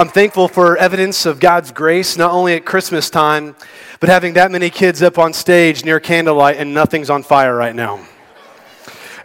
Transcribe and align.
I'm 0.00 0.08
thankful 0.08 0.48
for 0.48 0.78
evidence 0.78 1.26
of 1.26 1.40
God's 1.40 1.72
grace, 1.72 2.16
not 2.16 2.30
only 2.30 2.54
at 2.54 2.64
Christmas 2.64 3.10
time, 3.10 3.54
but 4.00 4.08
having 4.08 4.32
that 4.32 4.50
many 4.50 4.70
kids 4.70 5.02
up 5.02 5.18
on 5.18 5.34
stage 5.34 5.84
near 5.84 6.00
candlelight 6.00 6.56
and 6.56 6.72
nothing's 6.72 7.10
on 7.10 7.22
fire 7.22 7.54
right 7.54 7.76
now. 7.76 8.06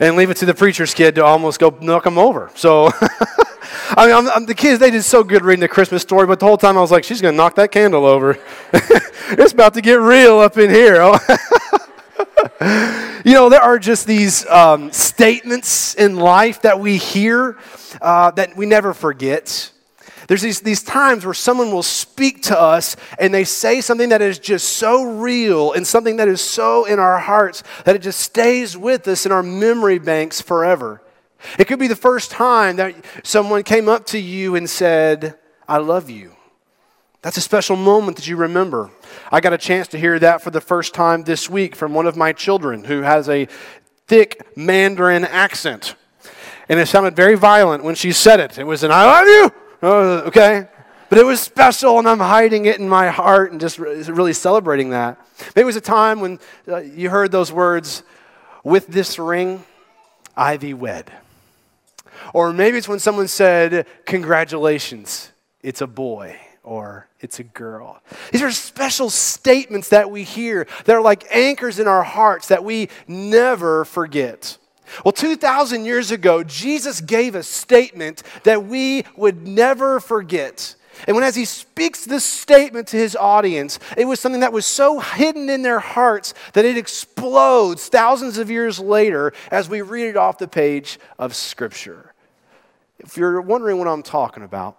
And 0.02 0.18
leave 0.18 0.32
it 0.32 0.36
to 0.36 0.46
the 0.46 0.54
preacher's 0.54 0.94
kid 0.94 1.16
to 1.16 1.24
almost 1.24 1.62
go 1.62 1.78
knock 1.80 2.04
them 2.04 2.18
over. 2.18 2.52
So, 2.56 2.88
I 3.92 4.06
mean, 4.06 4.16
I'm, 4.18 4.28
I'm, 4.28 4.46
the 4.46 4.54
kids, 4.54 4.80
they 4.80 4.92
did 4.92 5.04
so 5.04 5.24
good 5.24 5.46
reading 5.46 5.62
the 5.62 5.70
Christmas 5.70 6.02
story, 6.02 6.28
but 6.28 6.42
the 6.42 6.46
whole 6.46 6.58
time 6.58 6.78
I 6.78 6.82
was 6.82 6.92
like, 6.92 7.06
she's 7.06 7.22
going 7.22 7.32
to 7.32 7.38
knock 7.38 7.56
that 7.56 7.72
candle 7.72 8.06
over. 8.06 8.38
it's 8.74 9.54
about 9.54 9.76
to 9.76 9.82
get 9.82 10.02
real 10.02 10.40
up 10.40 10.58
in 10.58 10.70
here. 10.70 10.96
you 13.24 13.32
know, 13.32 13.48
there 13.48 13.62
are 13.62 13.80
just 13.80 14.08
these 14.08 14.46
um, 14.48 14.92
statements 14.92 15.96
in 15.96 16.18
life 16.18 16.64
that 16.64 16.82
we 16.82 16.98
hear 16.98 17.58
uh, 18.02 18.32
that 18.32 18.58
we 18.58 18.66
never 18.66 18.94
forget. 18.94 19.72
There's 20.28 20.42
these, 20.42 20.62
these 20.62 20.82
times 20.82 21.24
where 21.24 21.34
someone 21.34 21.72
will 21.72 21.84
speak 21.84 22.42
to 22.44 22.60
us 22.60 22.96
and 23.20 23.34
they 23.34 23.44
say 23.44 23.80
something 23.82 24.10
that 24.10 24.22
is 24.22 24.40
just 24.40 24.78
so 24.78 25.04
real 25.04 25.74
and 25.74 25.86
something 25.86 26.18
that 26.18 26.28
is 26.28 26.42
so 26.42 26.86
in 26.86 27.00
our 27.00 27.20
hearts 27.20 27.64
that 27.84 27.96
it 27.96 28.02
just 28.02 28.20
stays 28.20 28.76
with 28.76 29.08
us 29.08 29.26
in 29.26 29.32
our 29.32 29.44
memory 29.44 30.00
banks 30.00 30.42
forever. 30.42 31.02
It 31.60 31.68
could 31.68 31.78
be 31.78 31.88
the 31.88 31.96
first 31.96 32.32
time 32.32 32.78
that 32.78 32.96
someone 33.24 33.62
came 33.62 33.88
up 33.88 34.08
to 34.08 34.20
you 34.20 34.56
and 34.56 34.68
said, 34.68 35.36
I 35.68 35.78
love 35.78 36.10
you. 36.10 36.32
That's 37.22 37.38
a 37.38 37.42
special 37.42 37.76
moment 37.76 38.18
that 38.18 38.28
you 38.28 38.36
remember. 38.36 38.92
I 39.32 39.42
got 39.42 39.54
a 39.54 39.58
chance 39.60 39.88
to 39.90 40.00
hear 40.00 40.18
that 40.20 40.42
for 40.42 40.50
the 40.50 40.62
first 40.62 40.96
time 40.96 41.24
this 41.24 41.50
week 41.50 41.76
from 41.76 41.94
one 41.94 42.08
of 42.08 42.16
my 42.16 42.34
children 42.34 42.84
who 42.84 43.02
has 43.02 43.30
a 43.30 43.48
thick 44.08 44.58
Mandarin 44.58 45.24
accent. 45.24 45.96
And 46.68 46.80
it 46.80 46.88
sounded 46.88 47.16
very 47.16 47.36
violent 47.36 47.84
when 47.84 47.94
she 47.94 48.12
said 48.12 48.40
it. 48.40 48.58
It 48.58 48.64
was 48.64 48.82
an 48.84 48.92
I 48.92 49.06
love 49.06 49.28
you 49.28 49.65
okay? 49.86 50.68
But 51.10 51.20
it 51.20 51.26
was 51.26 51.40
special, 51.40 52.00
and 52.00 52.08
I'm 52.08 52.20
hiding 52.20 52.66
it 52.66 52.80
in 52.80 52.90
my 52.90 53.10
heart 53.10 53.52
and 53.52 53.62
just 53.62 53.78
really 53.78 54.34
celebrating 54.34 54.90
that. 54.90 55.20
Maybe 55.56 55.62
it 55.62 55.66
was 55.66 55.76
a 55.76 55.82
time 55.82 56.20
when 56.20 56.40
uh, 56.68 56.78
you 56.78 57.10
heard 57.10 57.32
those 57.32 57.52
words, 57.52 58.04
with 58.64 58.88
this 58.88 59.20
ring, 59.20 59.64
I 60.36 60.58
thee 60.58 60.74
wed. 60.74 61.12
Or 62.34 62.52
maybe 62.52 62.78
it's 62.78 62.88
when 62.88 63.00
someone 63.00 63.28
said, 63.28 63.86
Congratulations, 64.06 65.32
it's 65.62 65.82
a 65.82 65.88
boy 65.88 66.38
or 66.64 67.08
it's 67.22 67.40
a 67.40 67.44
girl. 67.44 68.02
These 68.32 68.42
are 68.42 68.52
special 68.52 69.12
statements 69.12 69.90
that 69.90 70.10
we 70.10 70.24
hear 70.24 70.68
that 70.86 70.96
are 70.96 71.02
like 71.02 71.26
anchors 71.30 71.80
in 71.80 71.88
our 71.88 72.04
hearts 72.04 72.48
that 72.48 72.64
we 72.64 72.90
never 73.08 73.86
forget. 73.86 74.58
Well, 75.04 75.12
2,000 75.12 75.86
years 75.86 76.12
ago, 76.12 76.44
Jesus 76.44 77.02
gave 77.02 77.36
a 77.36 77.44
statement 77.44 78.24
that 78.44 78.66
we 78.66 79.04
would 79.16 79.48
never 79.48 80.00
forget. 80.00 80.76
And 81.08 81.16
when 81.16 81.26
as 81.26 81.36
he 81.36 81.46
speaks 81.46 82.06
this 82.06 82.24
statement 82.24 82.88
to 82.90 82.98
his 82.98 83.16
audience, 83.16 83.80
it 83.98 84.06
was 84.06 84.20
something 84.20 84.42
that 84.42 84.54
was 84.54 84.66
so 84.66 85.00
hidden 85.00 85.50
in 85.50 85.62
their 85.62 85.80
hearts 85.80 86.34
that 86.54 86.66
it 86.66 86.78
explodes 86.78 87.88
thousands 87.88 88.38
of 88.38 88.50
years 88.50 88.80
later 88.80 89.34
as 89.52 89.70
we 89.70 89.82
read 89.82 90.08
it 90.08 90.18
off 90.18 90.38
the 90.38 90.48
page 90.48 91.00
of 91.20 91.36
Scripture. 91.36 92.14
If 93.00 93.18
you're 93.18 93.42
wondering 93.42 93.78
what 93.78 93.88
I'm 93.88 94.04
talking 94.04 94.44
about, 94.44 94.78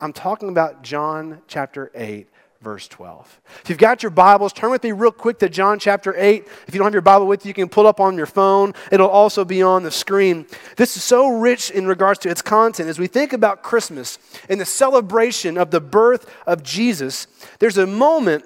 I'm 0.00 0.12
talking 0.12 0.48
about 0.48 0.82
John 0.82 1.42
chapter 1.46 1.92
8, 1.94 2.28
verse 2.62 2.86
12. 2.88 3.40
If 3.62 3.70
you've 3.70 3.78
got 3.78 4.02
your 4.02 4.10
Bibles, 4.10 4.52
turn 4.52 4.70
with 4.70 4.84
me 4.84 4.92
real 4.92 5.10
quick 5.10 5.38
to 5.40 5.48
John 5.48 5.78
chapter 5.78 6.14
8. 6.16 6.46
If 6.66 6.74
you 6.74 6.78
don't 6.78 6.86
have 6.86 6.92
your 6.92 7.02
Bible 7.02 7.26
with 7.26 7.44
you, 7.44 7.50
you 7.50 7.54
can 7.54 7.68
pull 7.68 7.86
up 7.86 8.00
on 8.00 8.16
your 8.16 8.26
phone. 8.26 8.72
It'll 8.90 9.08
also 9.08 9.44
be 9.44 9.62
on 9.62 9.82
the 9.82 9.90
screen. 9.90 10.46
This 10.76 10.96
is 10.96 11.02
so 11.02 11.38
rich 11.38 11.70
in 11.70 11.86
regards 11.86 12.20
to 12.20 12.30
its 12.30 12.40
content. 12.40 12.88
As 12.88 12.98
we 12.98 13.08
think 13.08 13.32
about 13.32 13.62
Christmas 13.62 14.18
and 14.48 14.60
the 14.60 14.64
celebration 14.64 15.58
of 15.58 15.70
the 15.70 15.80
birth 15.80 16.32
of 16.46 16.62
Jesus, 16.62 17.26
there's 17.58 17.78
a 17.78 17.86
moment 17.86 18.44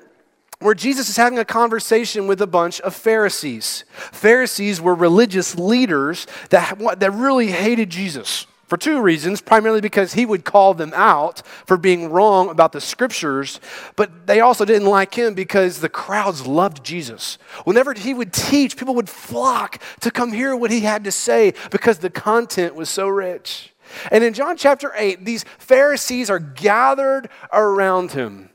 where 0.58 0.74
Jesus 0.74 1.10
is 1.10 1.16
having 1.16 1.38
a 1.38 1.44
conversation 1.44 2.26
with 2.26 2.40
a 2.40 2.46
bunch 2.46 2.80
of 2.80 2.94
Pharisees. 2.94 3.84
Pharisees 3.92 4.80
were 4.80 4.94
religious 4.94 5.58
leaders 5.58 6.26
that, 6.48 6.78
that 6.98 7.12
really 7.12 7.48
hated 7.48 7.90
Jesus 7.90 8.46
for 8.66 8.76
two 8.76 9.00
reasons 9.00 9.40
primarily 9.40 9.80
because 9.80 10.14
he 10.14 10.26
would 10.26 10.44
call 10.44 10.74
them 10.74 10.92
out 10.94 11.42
for 11.66 11.76
being 11.76 12.10
wrong 12.10 12.48
about 12.48 12.72
the 12.72 12.80
scriptures, 12.80 13.60
but 13.94 14.26
they 14.26 14.40
also 14.40 14.64
didn't 14.64 14.88
like 14.88 15.14
him 15.14 15.34
because 15.34 15.80
the 15.80 15.88
crowds 15.88 16.46
loved 16.46 16.84
Jesus. 16.84 17.38
Whenever 17.64 17.94
he 17.94 18.12
would 18.12 18.32
teach, 18.32 18.76
people 18.76 18.94
would 18.94 19.08
flock 19.08 19.80
to 20.00 20.10
come 20.10 20.32
hear 20.32 20.54
what 20.56 20.70
he 20.70 20.80
had 20.80 21.04
to 21.04 21.12
say 21.12 21.54
because 21.70 21.98
the 21.98 22.10
content 22.10 22.74
was 22.74 22.88
so 22.88 23.08
rich. 23.08 23.72
And 24.10 24.24
in 24.24 24.34
John 24.34 24.56
chapter 24.56 24.92
8, 24.96 25.24
these 25.24 25.44
Pharisees 25.58 26.28
are 26.28 26.40
gathered 26.40 27.28
around 27.52 28.12
him. 28.12 28.50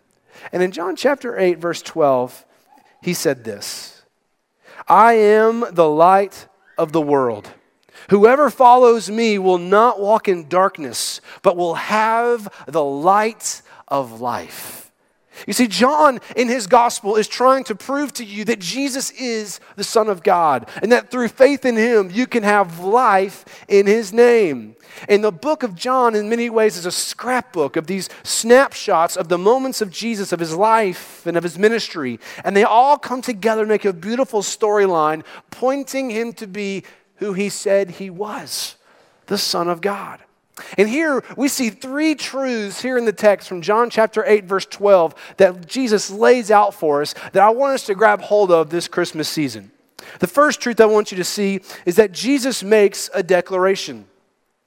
And 0.51 0.61
in 0.61 0.71
John 0.71 0.95
chapter 0.95 1.37
8, 1.37 1.57
verse 1.57 1.81
12, 1.81 2.45
he 3.01 3.13
said 3.13 3.43
this 3.43 4.03
I 4.87 5.13
am 5.13 5.63
the 5.71 5.87
light 5.87 6.47
of 6.77 6.91
the 6.91 7.01
world. 7.01 7.49
Whoever 8.09 8.49
follows 8.49 9.09
me 9.09 9.37
will 9.37 9.57
not 9.57 9.99
walk 9.99 10.27
in 10.27 10.47
darkness, 10.47 11.21
but 11.41 11.57
will 11.57 11.75
have 11.75 12.47
the 12.67 12.83
light 12.83 13.61
of 13.87 14.21
life. 14.21 14.81
You 15.47 15.53
see, 15.53 15.67
John 15.67 16.19
in 16.35 16.47
his 16.49 16.67
gospel 16.67 17.15
is 17.15 17.27
trying 17.27 17.63
to 17.65 17.75
prove 17.75 18.13
to 18.13 18.25
you 18.25 18.45
that 18.45 18.59
Jesus 18.59 19.11
is 19.11 19.59
the 19.75 19.83
Son 19.83 20.07
of 20.07 20.23
God 20.23 20.69
and 20.81 20.91
that 20.91 21.09
through 21.09 21.29
faith 21.29 21.65
in 21.65 21.75
him, 21.77 22.11
you 22.11 22.27
can 22.27 22.43
have 22.43 22.79
life 22.79 23.45
in 23.67 23.87
his 23.87 24.13
name. 24.13 24.75
And 25.07 25.23
the 25.23 25.31
book 25.31 25.63
of 25.63 25.73
John, 25.73 26.15
in 26.15 26.29
many 26.29 26.49
ways, 26.49 26.77
is 26.77 26.85
a 26.85 26.91
scrapbook 26.91 27.75
of 27.75 27.87
these 27.87 28.09
snapshots 28.23 29.15
of 29.15 29.29
the 29.29 29.37
moments 29.37 29.81
of 29.81 29.89
Jesus, 29.89 30.31
of 30.31 30.39
his 30.39 30.53
life, 30.53 31.25
and 31.25 31.37
of 31.37 31.43
his 31.43 31.57
ministry. 31.57 32.19
And 32.43 32.55
they 32.55 32.63
all 32.63 32.97
come 32.97 33.21
together 33.21 33.61
and 33.61 33.69
make 33.69 33.85
a 33.85 33.93
beautiful 33.93 34.41
storyline 34.41 35.23
pointing 35.49 36.09
him 36.09 36.33
to 36.33 36.45
be 36.45 36.83
who 37.21 37.33
he 37.33 37.47
said 37.49 37.91
he 37.91 38.09
was 38.09 38.75
the 39.27 39.37
Son 39.37 39.69
of 39.69 39.79
God. 39.79 40.19
And 40.77 40.89
here 40.89 41.23
we 41.37 41.47
see 41.47 41.69
three 41.69 42.15
truths 42.15 42.81
here 42.81 42.97
in 42.97 43.05
the 43.05 43.13
text 43.13 43.47
from 43.47 43.61
John 43.61 43.89
chapter 43.89 44.25
8, 44.25 44.43
verse 44.43 44.65
12, 44.65 45.15
that 45.37 45.67
Jesus 45.67 46.11
lays 46.11 46.51
out 46.51 46.73
for 46.73 47.01
us 47.01 47.13
that 47.31 47.41
I 47.41 47.49
want 47.49 47.75
us 47.75 47.85
to 47.85 47.95
grab 47.95 48.21
hold 48.21 48.51
of 48.51 48.69
this 48.69 48.87
Christmas 48.87 49.29
season. 49.29 49.71
The 50.19 50.27
first 50.27 50.59
truth 50.59 50.81
I 50.81 50.85
want 50.85 51.11
you 51.11 51.17
to 51.17 51.23
see 51.23 51.61
is 51.85 51.95
that 51.95 52.11
Jesus 52.11 52.63
makes 52.63 53.09
a 53.13 53.23
declaration. 53.23 54.07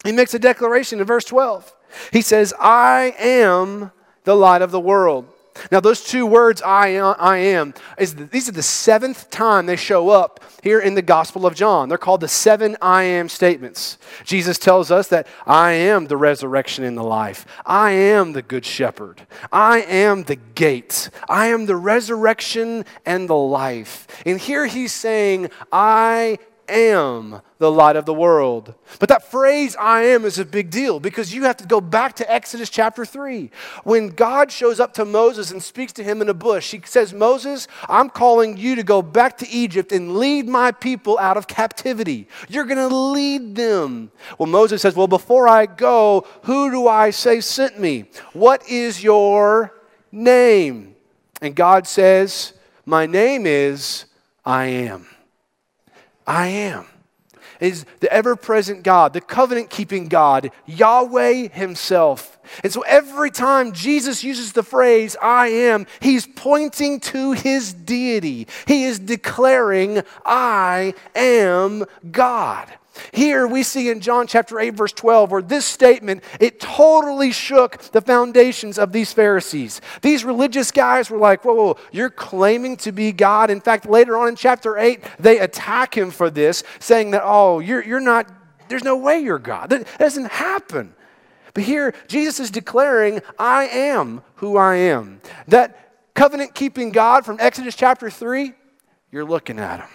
He 0.04 0.12
makes 0.12 0.32
a 0.32 0.38
declaration 0.38 1.00
in 1.00 1.06
verse 1.06 1.24
12. 1.24 1.74
He 2.12 2.22
says, 2.22 2.54
I 2.58 3.14
am 3.18 3.90
the 4.22 4.36
light 4.36 4.62
of 4.62 4.70
the 4.70 4.80
world. 4.80 5.26
Now, 5.70 5.80
those 5.80 6.02
two 6.04 6.26
words, 6.26 6.62
I 6.62 6.88
am, 6.88 7.14
I 7.18 7.38
am, 7.38 7.74
is 7.98 8.14
the, 8.16 8.24
these 8.24 8.48
are 8.48 8.52
the 8.52 8.62
seventh 8.62 9.30
time 9.30 9.66
they 9.66 9.76
show 9.76 10.08
up 10.08 10.44
here 10.62 10.80
in 10.80 10.94
the 10.94 11.02
Gospel 11.02 11.46
of 11.46 11.54
John. 11.54 11.88
They're 11.88 11.98
called 11.98 12.20
the 12.20 12.28
seven 12.28 12.76
I 12.82 13.04
am 13.04 13.28
statements. 13.28 13.98
Jesus 14.24 14.58
tells 14.58 14.90
us 14.90 15.08
that 15.08 15.26
I 15.46 15.72
am 15.72 16.06
the 16.06 16.16
resurrection 16.16 16.84
and 16.84 16.96
the 16.96 17.02
life. 17.02 17.46
I 17.64 17.92
am 17.92 18.32
the 18.32 18.42
good 18.42 18.64
shepherd. 18.64 19.26
I 19.52 19.82
am 19.82 20.24
the 20.24 20.36
gate. 20.36 21.10
I 21.28 21.46
am 21.46 21.66
the 21.66 21.76
resurrection 21.76 22.84
and 23.06 23.28
the 23.28 23.34
life. 23.34 24.06
And 24.26 24.40
here 24.40 24.66
he's 24.66 24.92
saying, 24.92 25.50
I 25.72 26.38
am 26.68 27.40
the 27.58 27.70
light 27.70 27.96
of 27.96 28.04
the 28.04 28.14
world. 28.14 28.74
But 28.98 29.08
that 29.08 29.30
phrase, 29.30 29.76
I 29.76 30.02
am, 30.02 30.24
is 30.24 30.38
a 30.38 30.44
big 30.44 30.70
deal 30.70 31.00
because 31.00 31.34
you 31.34 31.44
have 31.44 31.56
to 31.58 31.66
go 31.66 31.80
back 31.80 32.16
to 32.16 32.32
Exodus 32.32 32.70
chapter 32.70 33.04
3. 33.04 33.50
When 33.84 34.08
God 34.08 34.52
shows 34.52 34.80
up 34.80 34.94
to 34.94 35.04
Moses 35.04 35.50
and 35.50 35.62
speaks 35.62 35.92
to 35.94 36.04
him 36.04 36.20
in 36.20 36.28
a 36.28 36.34
bush, 36.34 36.72
he 36.72 36.80
says, 36.84 37.12
Moses, 37.12 37.68
I'm 37.88 38.10
calling 38.10 38.56
you 38.56 38.74
to 38.76 38.82
go 38.82 39.02
back 39.02 39.38
to 39.38 39.48
Egypt 39.48 39.92
and 39.92 40.16
lead 40.16 40.48
my 40.48 40.72
people 40.72 41.18
out 41.18 41.36
of 41.36 41.46
captivity. 41.46 42.28
You're 42.48 42.64
going 42.64 42.88
to 42.88 42.94
lead 42.94 43.54
them. 43.54 44.10
Well, 44.38 44.48
Moses 44.48 44.82
says, 44.82 44.96
Well, 44.96 45.08
before 45.08 45.48
I 45.48 45.66
go, 45.66 46.26
who 46.42 46.70
do 46.70 46.88
I 46.88 47.10
say 47.10 47.40
sent 47.40 47.78
me? 47.78 48.04
What 48.32 48.68
is 48.68 49.02
your 49.02 49.74
name? 50.12 50.96
And 51.40 51.54
God 51.54 51.86
says, 51.86 52.54
My 52.84 53.06
name 53.06 53.46
is 53.46 54.06
I 54.44 54.66
am. 54.66 55.06
I 56.26 56.48
am 56.48 56.86
is 57.60 57.84
the 58.00 58.12
ever 58.12 58.36
present 58.36 58.82
God, 58.82 59.12
the 59.12 59.20
covenant 59.20 59.70
keeping 59.70 60.08
God, 60.08 60.50
Yahweh 60.66 61.48
Himself. 61.48 62.33
And 62.62 62.72
so 62.72 62.82
every 62.82 63.30
time 63.30 63.72
Jesus 63.72 64.24
uses 64.24 64.52
the 64.52 64.62
phrase, 64.62 65.16
I 65.20 65.48
am, 65.48 65.86
He's 66.00 66.26
pointing 66.26 67.00
to 67.00 67.32
His 67.32 67.72
deity. 67.72 68.46
He 68.66 68.84
is 68.84 68.98
declaring, 68.98 70.02
I 70.24 70.94
am 71.14 71.84
God. 72.10 72.72
Here 73.12 73.46
we 73.46 73.62
see 73.62 73.88
in 73.90 74.00
John 74.00 74.26
chapter 74.26 74.60
8 74.60 74.70
verse 74.70 74.92
12 74.92 75.30
where 75.30 75.42
this 75.42 75.64
statement 75.64 76.22
it 76.40 76.60
totally 76.60 77.32
shook 77.32 77.78
the 77.78 78.00
foundations 78.00 78.78
of 78.78 78.92
these 78.92 79.12
Pharisees. 79.12 79.80
These 80.02 80.24
religious 80.24 80.70
guys 80.70 81.10
were 81.10 81.18
like, 81.18 81.44
"Whoa, 81.44 81.54
whoa, 81.54 81.76
you're 81.90 82.10
claiming 82.10 82.76
to 82.78 82.92
be 82.92 83.12
God." 83.12 83.50
In 83.50 83.60
fact, 83.60 83.86
later 83.86 84.16
on 84.16 84.28
in 84.28 84.36
chapter 84.36 84.78
8, 84.78 85.02
they 85.18 85.38
attack 85.38 85.96
him 85.96 86.10
for 86.10 86.30
this, 86.30 86.62
saying 86.78 87.10
that, 87.12 87.22
"Oh, 87.24 87.58
you're 87.58 87.82
you're 87.84 88.00
not 88.00 88.28
there's 88.68 88.84
no 88.84 88.96
way 88.96 89.18
you're 89.18 89.38
God. 89.38 89.70
That 89.70 89.86
doesn't 89.98 90.26
happen." 90.26 90.94
But 91.54 91.62
here, 91.62 91.94
Jesus 92.08 92.40
is 92.40 92.50
declaring, 92.50 93.22
I 93.38 93.64
am 93.68 94.22
who 94.36 94.56
I 94.56 94.74
am. 94.76 95.20
That 95.48 96.12
covenant 96.14 96.54
keeping 96.54 96.90
God 96.90 97.24
from 97.24 97.36
Exodus 97.40 97.76
chapter 97.76 98.10
3, 98.10 98.52
you're 99.10 99.24
looking 99.24 99.60
at 99.60 99.80
him. 99.80 99.88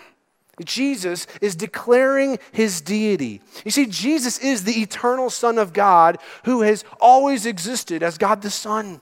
Jesus 0.66 1.28
is 1.42 1.56
declaring 1.56 2.40
his 2.52 2.82
deity. 2.82 3.42
You 3.64 3.72
see, 3.72 3.86
Jesus 3.86 4.40
is 4.40 4.64
the 4.64 4.82
eternal 4.82 5.30
Son 5.30 5.58
of 5.58 5.72
God 5.74 6.18
who 6.46 6.62
has 6.62 6.84
always 7.00 7.46
existed 7.46 8.04
as 8.04 8.18
God 8.18 8.42
the 8.42 8.50
Son. 8.50 9.02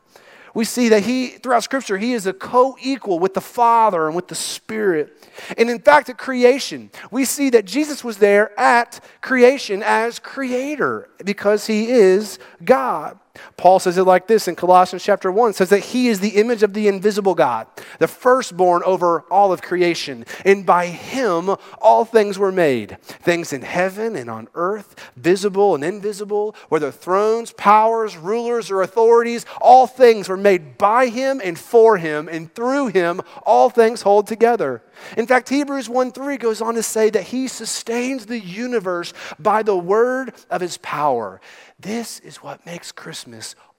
We 0.58 0.66
see 0.66 0.90
that 0.90 1.04
he, 1.04 1.28
throughout 1.28 1.64
Scripture, 1.64 2.00
he 2.00 2.14
is 2.14 2.26
a 2.26 2.34
co 2.34 2.76
equal 2.82 3.20
with 3.20 3.36
the 3.36 3.42
Father 3.42 4.08
and 4.08 4.16
with 4.16 4.28
the 4.28 4.34
Spirit. 4.34 5.30
And 5.56 5.70
in 5.70 5.78
fact, 5.78 6.10
at 6.10 6.18
creation, 6.18 6.90
we 7.12 7.26
see 7.26 7.52
that 7.52 7.66
Jesus 7.66 8.04
was 8.04 8.18
there 8.18 8.60
at 8.60 9.00
creation 9.22 9.84
as 9.84 10.18
creator 10.18 11.10
because 11.24 11.68
he 11.68 11.92
is 11.92 12.40
God. 12.66 13.20
Paul 13.58 13.80
says 13.80 13.98
it 13.98 14.04
like 14.04 14.28
this 14.28 14.48
in 14.48 14.56
Colossians 14.56 15.04
chapter 15.04 15.32
1 15.32 15.54
says 15.54 15.70
that 15.70 15.80
he 15.80 16.08
is 16.08 16.20
the 16.20 16.38
image 16.38 16.64
of 16.64 16.74
the 16.74 16.88
invisible 16.88 17.36
God, 17.36 17.68
the 18.00 18.08
firstborn 18.08 18.84
over 18.84 19.22
all 19.32 19.52
of 19.52 19.62
creation. 19.62 20.26
And 20.46 20.66
by 20.66 20.88
him 20.88 21.56
all 21.82 22.06
things 22.06 22.38
were 22.40 22.52
made, 22.52 22.98
things 23.02 23.54
in 23.54 23.62
heaven 23.62 24.16
and 24.16 24.30
on 24.30 24.48
earth, 24.56 24.96
visible 25.16 25.76
and 25.76 25.84
invisible, 25.84 26.56
whether 26.70 26.92
thrones, 26.92 27.52
powers, 27.54 28.18
rulers, 28.18 28.72
or 28.72 28.82
authorities, 28.82 29.46
all 29.62 29.88
things 29.88 30.30
were 30.30 30.38
made 30.38 30.78
by 30.78 31.08
him 31.08 31.42
and 31.44 31.58
for 31.58 31.98
him, 31.98 32.28
and 32.28 32.54
through 32.54 32.88
him 32.88 33.22
all 33.46 33.70
things 33.70 34.02
hold 34.02 34.28
together. 34.28 34.82
In 35.16 35.28
fact, 35.28 35.50
Hebrews 35.50 35.90
1 35.90 36.12
3 36.12 36.38
goes 36.38 36.62
on 36.62 36.76
to 36.76 36.84
say 36.84 37.10
that 37.10 37.24
he 37.24 37.48
sustains 37.48 38.26
the 38.26 38.40
universe 38.40 39.14
by 39.38 39.64
the 39.64 39.78
word 39.78 40.34
of 40.50 40.62
his 40.62 40.78
power. 40.78 41.40
This 41.80 42.20
is 42.20 42.38
what 42.38 42.66
makes 42.66 42.92
Christmas 42.92 43.27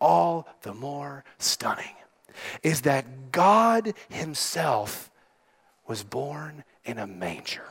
all 0.01 0.49
the 0.63 0.75
more 0.75 1.25
stunning 1.39 1.95
is 2.63 2.83
that 2.83 3.33
God 3.33 3.95
himself 4.09 5.11
was 5.87 6.05
born 6.05 6.65
in 6.85 6.99
a 6.99 7.07
manger. 7.07 7.65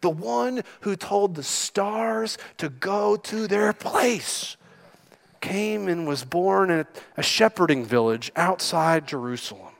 The 0.00 0.10
one 0.10 0.62
who 0.80 0.96
told 0.96 1.34
the 1.34 1.42
stars 1.42 2.38
to 2.58 2.68
go 2.68 3.16
to 3.16 3.46
their 3.46 3.72
place 3.72 4.56
came 5.40 5.88
and 5.88 6.06
was 6.06 6.24
born 6.24 6.70
in 6.70 6.86
a 7.16 7.22
shepherding 7.22 7.84
village 7.84 8.30
outside 8.36 9.06
Jerusalem 9.06 9.74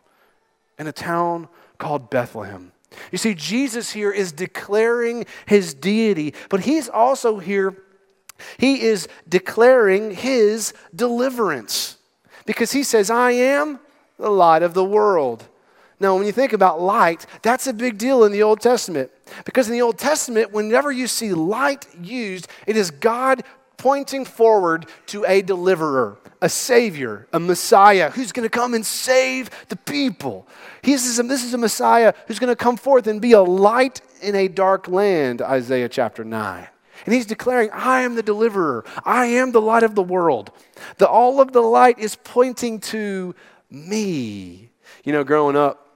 in 0.79 0.87
a 0.87 0.93
town 0.93 1.49
called 1.79 2.11
Bethlehem. 2.11 2.73
You 3.13 3.19
see, 3.19 3.35
Jesus 3.35 3.93
here 3.93 4.11
is 4.11 4.33
declaring 4.33 5.27
his 5.47 5.75
deity, 5.75 6.35
but 6.49 6.61
he's 6.61 6.89
also 6.89 7.39
here 7.39 7.77
he 8.59 8.83
is 8.83 9.09
declaring 9.29 10.13
his 10.13 10.73
deliverance 10.95 11.97
because 12.47 12.73
he 12.73 12.83
says, 12.83 13.11
I 13.11 13.33
am 13.33 13.79
the 14.19 14.31
light 14.31 14.63
of 14.63 14.75
the 14.75 14.85
world. 14.85 15.47
Now, 16.01 16.17
when 16.17 16.27
you 16.27 16.33
think 16.33 16.53
about 16.53 16.81
light, 16.81 17.27
that's 17.43 17.67
a 17.67 17.73
big 17.73 17.99
deal 17.99 18.25
in 18.25 18.33
the 18.33 18.43
Old 18.43 18.61
Testament. 18.61 19.11
Because 19.45 19.67
in 19.67 19.73
the 19.73 19.83
Old 19.83 19.99
Testament, 19.99 20.53
whenever 20.53 20.93
you 20.93 21.07
see 21.09 21.33
light 21.33 21.87
used, 22.01 22.49
it 22.67 22.77
is 22.77 22.91
God 22.91 23.43
pointing 23.77 24.25
forward 24.25 24.87
to 25.07 25.25
a 25.27 25.43
deliverer, 25.43 26.19
a 26.41 26.49
savior, 26.49 27.27
a 27.33 27.41
Messiah 27.41 28.11
who's 28.11 28.33
going 28.33 28.49
to 28.49 28.51
come 28.51 28.75
and 28.75 28.85
save 28.87 29.51
the 29.69 29.77
people. 29.77 30.47
This 30.83 31.07
is, 31.07 31.19
a, 31.19 31.23
this 31.25 31.45
is 31.45 31.55
a 31.55 31.59
Messiah 31.59 32.13
who's 32.27 32.39
going 32.39 32.49
to 32.49 32.57
come 32.57 32.77
forth 32.77 33.07
and 33.07 33.21
be 33.21 33.33
a 33.33 33.43
light 33.43 34.01
in 34.21 34.35
a 34.35 34.49
dark 34.49 34.89
land, 34.89 35.43
Isaiah 35.43 35.89
chapter 35.89 36.25
9. 36.25 36.67
And 37.05 37.15
he's 37.15 37.27
declaring, 37.27 37.71
I 37.73 38.03
am 38.03 38.15
the 38.15 38.23
deliverer. 38.23 38.85
I 39.05 39.27
am 39.27 39.53
the 39.53 39.61
light 39.61 39.83
of 39.83 39.95
the 39.95 40.03
world. 40.03 40.51
The, 40.99 41.09
all 41.09 41.41
of 41.41 41.53
the 41.53 41.61
light 41.61 41.99
is 41.99 42.17
pointing 42.17 42.81
to 42.81 43.35
me. 43.71 44.71
You 45.05 45.13
know, 45.13 45.25
growing 45.25 45.57
up, 45.57 45.87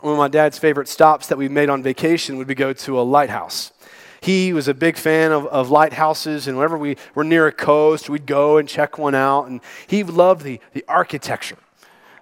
one 0.00 0.12
of 0.12 0.18
my 0.18 0.28
dad's 0.28 0.58
favorite 0.58 0.88
stops 0.88 1.26
that 1.28 1.38
we 1.38 1.48
made 1.48 1.68
on 1.68 1.82
vacation 1.82 2.36
would 2.38 2.46
be 2.46 2.54
go 2.54 2.72
to 2.72 3.00
a 3.00 3.02
lighthouse. 3.02 3.72
He 4.20 4.52
was 4.52 4.68
a 4.68 4.74
big 4.74 4.96
fan 4.96 5.32
of, 5.32 5.46
of 5.46 5.70
lighthouses, 5.70 6.48
and 6.48 6.56
whenever 6.56 6.76
we 6.76 6.96
were 7.14 7.24
near 7.24 7.46
a 7.46 7.52
coast, 7.52 8.08
we'd 8.08 8.26
go 8.26 8.56
and 8.56 8.68
check 8.68 8.98
one 8.98 9.14
out. 9.14 9.46
And 9.46 9.60
he 9.86 10.02
loved 10.02 10.42
the, 10.42 10.60
the 10.72 10.84
architecture. 10.88 11.58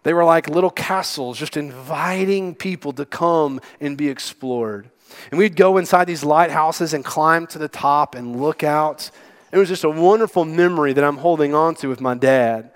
They 0.02 0.12
were 0.12 0.25
like 0.25 0.49
little 0.49 0.70
castles, 0.70 1.38
just 1.38 1.56
inviting 1.56 2.55
people 2.55 2.93
to 2.93 3.05
come 3.05 3.61
and 3.81 3.96
be 3.96 4.08
explored. 4.08 4.90
And 5.31 5.38
we'd 5.38 5.56
go 5.56 5.76
inside 5.79 6.06
these 6.06 6.25
lighthouses 6.25 6.93
and 6.93 7.05
climb 7.05 7.47
to 7.49 7.58
the 7.58 7.69
top 7.69 8.14
and 8.14 8.41
look 8.41 8.62
out. 8.62 9.11
It 9.53 9.58
was 9.58 9.69
just 9.69 9.85
a 9.85 9.91
wonderful 9.91 10.44
memory 10.44 10.93
that 10.93 11.05
I'm 11.05 11.19
holding 11.19 11.55
on 11.55 11.75
to 11.76 11.88
with 11.88 12.00
my 12.00 12.14
dad. 12.14 12.70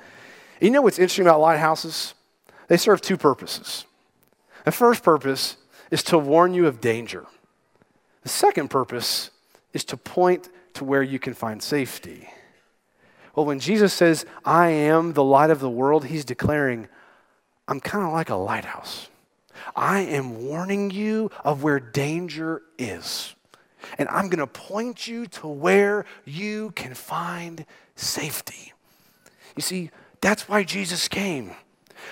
You 0.61 0.71
know 0.71 0.83
what's 0.83 0.99
interesting 0.99 1.27
about 1.27 1.41
lighthouses? 1.41 2.15
They 2.69 2.77
serve 2.77 3.01
two 3.01 3.17
purposes. 3.17 3.85
The 4.65 4.73
first 4.73 5.03
purpose 5.03 5.57
is 5.91 6.03
to 6.05 6.19
warn 6.19 6.55
you 6.55 6.67
of 6.67 6.81
danger. 6.81 7.27
The 8.23 8.29
second 8.29 8.69
purpose 8.69 9.31
is 9.73 9.85
to 9.85 9.97
point 9.97 10.49
to 10.75 10.85
where 10.85 11.03
you 11.03 11.19
can 11.19 11.35
find 11.35 11.63
safety. 11.63 12.29
Well, 13.35 13.47
when 13.47 13.61
Jesus 13.61 13.93
says, 13.93 14.27
I 14.45 14.69
am 14.69 15.15
the 15.15 15.25
light 15.25 15.51
of 15.51 15.61
the 15.61 15.71
world, 15.71 16.07
he's 16.07 16.25
declaring, 16.25 16.89
I'm 17.67 17.81
kind 17.81 18.05
of 18.05 18.13
like 18.13 18.31
a 18.31 18.35
lighthouse. 18.35 19.09
I 19.75 20.01
am 20.01 20.45
warning 20.47 20.91
you 20.91 21.31
of 21.45 21.63
where 21.63 21.81
danger 21.81 22.63
is. 22.79 23.35
And 23.99 24.09
I'm 24.09 24.29
going 24.29 24.39
to 24.39 24.47
point 24.47 25.09
you 25.09 25.27
to 25.27 25.49
where 25.49 26.05
you 26.25 26.73
can 26.73 26.95
find 26.95 27.65
safety. 27.97 28.73
You 29.57 29.63
see, 29.63 29.91
that's 30.21 30.49
why 30.49 30.65
Jesus 30.65 31.09
came 31.09 31.55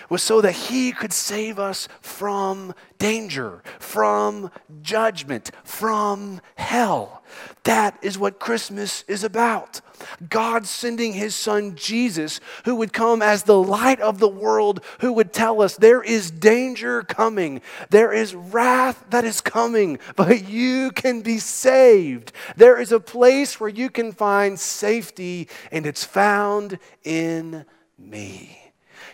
was 0.08 0.22
so 0.22 0.40
that 0.40 0.52
he 0.52 0.92
could 0.92 1.12
save 1.12 1.58
us 1.58 1.88
from 2.00 2.74
danger, 2.98 3.62
from 3.78 4.50
judgment, 4.82 5.50
from 5.64 6.40
hell. 6.56 7.22
That 7.64 7.98
is 8.02 8.18
what 8.18 8.40
Christmas 8.40 9.04
is 9.06 9.22
about. 9.22 9.80
God 10.28 10.66
sending 10.66 11.12
his 11.12 11.34
son 11.34 11.74
Jesus, 11.74 12.40
who 12.64 12.76
would 12.76 12.92
come 12.92 13.20
as 13.20 13.42
the 13.42 13.60
light 13.60 14.00
of 14.00 14.18
the 14.18 14.28
world, 14.28 14.82
who 15.00 15.12
would 15.12 15.32
tell 15.32 15.60
us 15.60 15.76
there 15.76 16.02
is 16.02 16.30
danger 16.30 17.02
coming, 17.02 17.60
there 17.90 18.12
is 18.12 18.34
wrath 18.34 19.04
that 19.10 19.24
is 19.24 19.40
coming, 19.40 19.98
but 20.16 20.48
you 20.48 20.90
can 20.92 21.20
be 21.20 21.38
saved. 21.38 22.32
There 22.56 22.80
is 22.80 22.92
a 22.92 23.00
place 23.00 23.60
where 23.60 23.70
you 23.70 23.90
can 23.90 24.12
find 24.12 24.58
safety, 24.58 25.48
and 25.70 25.86
it's 25.86 26.04
found 26.04 26.78
in 27.04 27.64
me. 27.98 28.67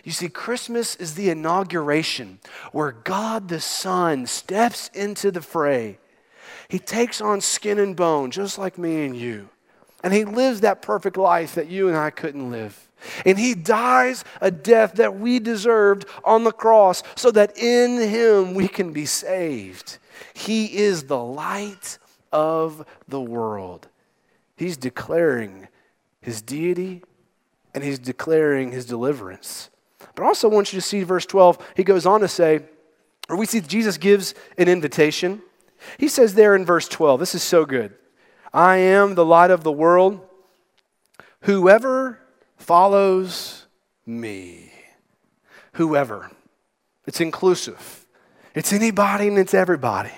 You 0.05 0.11
see, 0.11 0.29
Christmas 0.29 0.95
is 0.95 1.15
the 1.15 1.31
inauguration 1.31 2.39
where 2.71 2.91
God 2.91 3.47
the 3.47 3.59
Son 3.59 4.27
steps 4.27 4.91
into 4.93 5.31
the 5.31 5.41
fray. 5.41 5.97
He 6.69 6.77
takes 6.77 7.21
on 7.21 7.41
skin 7.41 7.79
and 7.79 7.95
bone, 7.95 8.29
just 8.29 8.59
like 8.59 8.77
me 8.77 9.03
and 9.03 9.17
you. 9.17 9.49
And 10.03 10.13
he 10.13 10.23
lives 10.23 10.61
that 10.61 10.83
perfect 10.83 11.17
life 11.17 11.55
that 11.55 11.69
you 11.69 11.87
and 11.87 11.97
I 11.97 12.11
couldn't 12.11 12.51
live. 12.51 12.87
And 13.25 13.39
he 13.39 13.55
dies 13.55 14.23
a 14.41 14.51
death 14.51 14.93
that 14.93 15.17
we 15.17 15.39
deserved 15.39 16.05
on 16.23 16.43
the 16.43 16.51
cross 16.51 17.01
so 17.15 17.31
that 17.31 17.57
in 17.57 17.99
him 17.99 18.53
we 18.53 18.67
can 18.67 18.93
be 18.93 19.07
saved. 19.07 19.97
He 20.35 20.77
is 20.77 21.05
the 21.05 21.23
light 21.23 21.97
of 22.31 22.85
the 23.07 23.21
world. 23.21 23.87
He's 24.55 24.77
declaring 24.77 25.67
his 26.21 26.43
deity 26.43 27.01
and 27.73 27.83
he's 27.83 27.99
declaring 27.99 28.71
his 28.71 28.85
deliverance. 28.85 29.71
But 30.15 30.23
I 30.23 30.27
also 30.27 30.49
want 30.49 30.73
you 30.73 30.79
to 30.79 30.85
see 30.85 31.03
verse 31.03 31.25
12. 31.25 31.73
He 31.75 31.83
goes 31.83 32.05
on 32.05 32.21
to 32.21 32.27
say, 32.27 32.61
or 33.29 33.37
we 33.37 33.45
see 33.45 33.61
Jesus 33.61 33.97
gives 33.97 34.33
an 34.57 34.67
invitation. 34.67 35.41
He 35.97 36.07
says 36.07 36.33
there 36.33 36.55
in 36.55 36.65
verse 36.65 36.87
12, 36.87 37.19
this 37.19 37.35
is 37.35 37.43
so 37.43 37.65
good. 37.65 37.93
I 38.53 38.77
am 38.77 39.15
the 39.15 39.25
light 39.25 39.51
of 39.51 39.63
the 39.63 39.71
world. 39.71 40.21
Whoever 41.41 42.19
follows 42.57 43.65
me. 44.05 44.71
Whoever. 45.73 46.31
It's 47.05 47.21
inclusive. 47.21 48.05
It's 48.53 48.71
anybody 48.71 49.27
and 49.27 49.37
it's 49.37 49.53
everybody. 49.53 50.13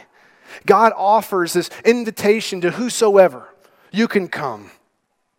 God 0.66 0.94
offers 0.96 1.54
this 1.54 1.70
invitation 1.84 2.62
to 2.62 2.72
whosoever. 2.72 3.50
You 3.92 4.08
can 4.08 4.27
come. 4.27 4.72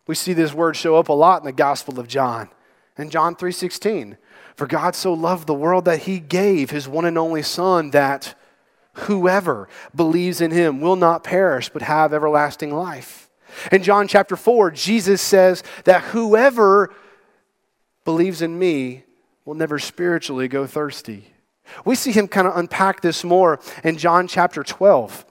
We 0.07 0.15
see 0.15 0.33
this 0.33 0.53
word 0.53 0.75
show 0.75 0.97
up 0.97 1.09
a 1.09 1.13
lot 1.13 1.41
in 1.41 1.45
the 1.45 1.51
Gospel 1.51 1.99
of 1.99 2.07
John. 2.07 2.49
In 2.97 3.09
John 3.09 3.35
3:16, 3.35 4.17
for 4.59 4.67
God 4.67 4.93
so 4.93 5.13
loved 5.13 5.47
the 5.47 5.53
world 5.53 5.85
that 5.85 5.99
he 5.99 6.19
gave 6.19 6.69
his 6.69 6.85
one 6.85 7.05
and 7.05 7.17
only 7.17 7.41
Son 7.41 7.91
that 7.91 8.35
whoever 8.91 9.69
believes 9.95 10.41
in 10.41 10.51
him 10.51 10.81
will 10.81 10.97
not 10.97 11.23
perish 11.23 11.69
but 11.69 11.81
have 11.81 12.13
everlasting 12.13 12.75
life. 12.75 13.29
In 13.71 13.83
John 13.83 14.05
chapter 14.09 14.35
4, 14.35 14.71
Jesus 14.71 15.21
says 15.21 15.63
that 15.85 16.03
whoever 16.03 16.93
believes 18.03 18.41
in 18.41 18.59
me 18.59 19.05
will 19.45 19.55
never 19.55 19.79
spiritually 19.79 20.49
go 20.49 20.67
thirsty. 20.67 21.33
We 21.85 21.95
see 21.95 22.11
him 22.11 22.27
kind 22.27 22.45
of 22.45 22.57
unpack 22.57 22.99
this 22.99 23.23
more 23.23 23.61
in 23.85 23.97
John 23.97 24.27
chapter 24.27 24.61
12. 24.61 25.25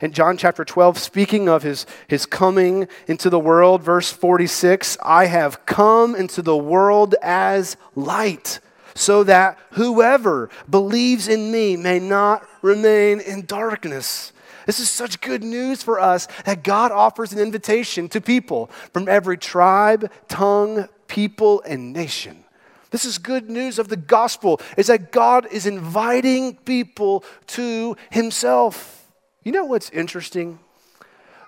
In 0.00 0.12
John 0.12 0.36
chapter 0.36 0.64
12, 0.64 0.98
speaking 0.98 1.48
of 1.48 1.64
his, 1.64 1.84
his 2.06 2.26
coming 2.26 2.86
into 3.08 3.28
the 3.28 3.40
world, 3.40 3.82
verse 3.82 4.12
46 4.12 4.96
I 5.02 5.26
have 5.26 5.66
come 5.66 6.14
into 6.14 6.42
the 6.42 6.56
world 6.56 7.16
as 7.20 7.76
light, 7.96 8.60
so 8.98 9.22
that 9.22 9.56
whoever 9.72 10.50
believes 10.68 11.28
in 11.28 11.52
me 11.52 11.76
may 11.76 12.00
not 12.00 12.44
remain 12.62 13.20
in 13.20 13.46
darkness. 13.46 14.32
This 14.66 14.80
is 14.80 14.90
such 14.90 15.20
good 15.20 15.44
news 15.44 15.84
for 15.84 16.00
us 16.00 16.26
that 16.44 16.64
God 16.64 16.90
offers 16.90 17.32
an 17.32 17.38
invitation 17.38 18.08
to 18.08 18.20
people 18.20 18.66
from 18.92 19.08
every 19.08 19.38
tribe, 19.38 20.10
tongue, 20.26 20.88
people, 21.06 21.62
and 21.62 21.92
nation. 21.92 22.44
This 22.90 23.04
is 23.04 23.18
good 23.18 23.48
news 23.48 23.78
of 23.78 23.88
the 23.88 23.96
gospel 23.96 24.60
is 24.76 24.88
that 24.88 25.12
God 25.12 25.46
is 25.52 25.64
inviting 25.64 26.56
people 26.56 27.24
to 27.48 27.96
himself. 28.10 29.06
You 29.44 29.52
know 29.52 29.64
what's 29.64 29.90
interesting? 29.90 30.58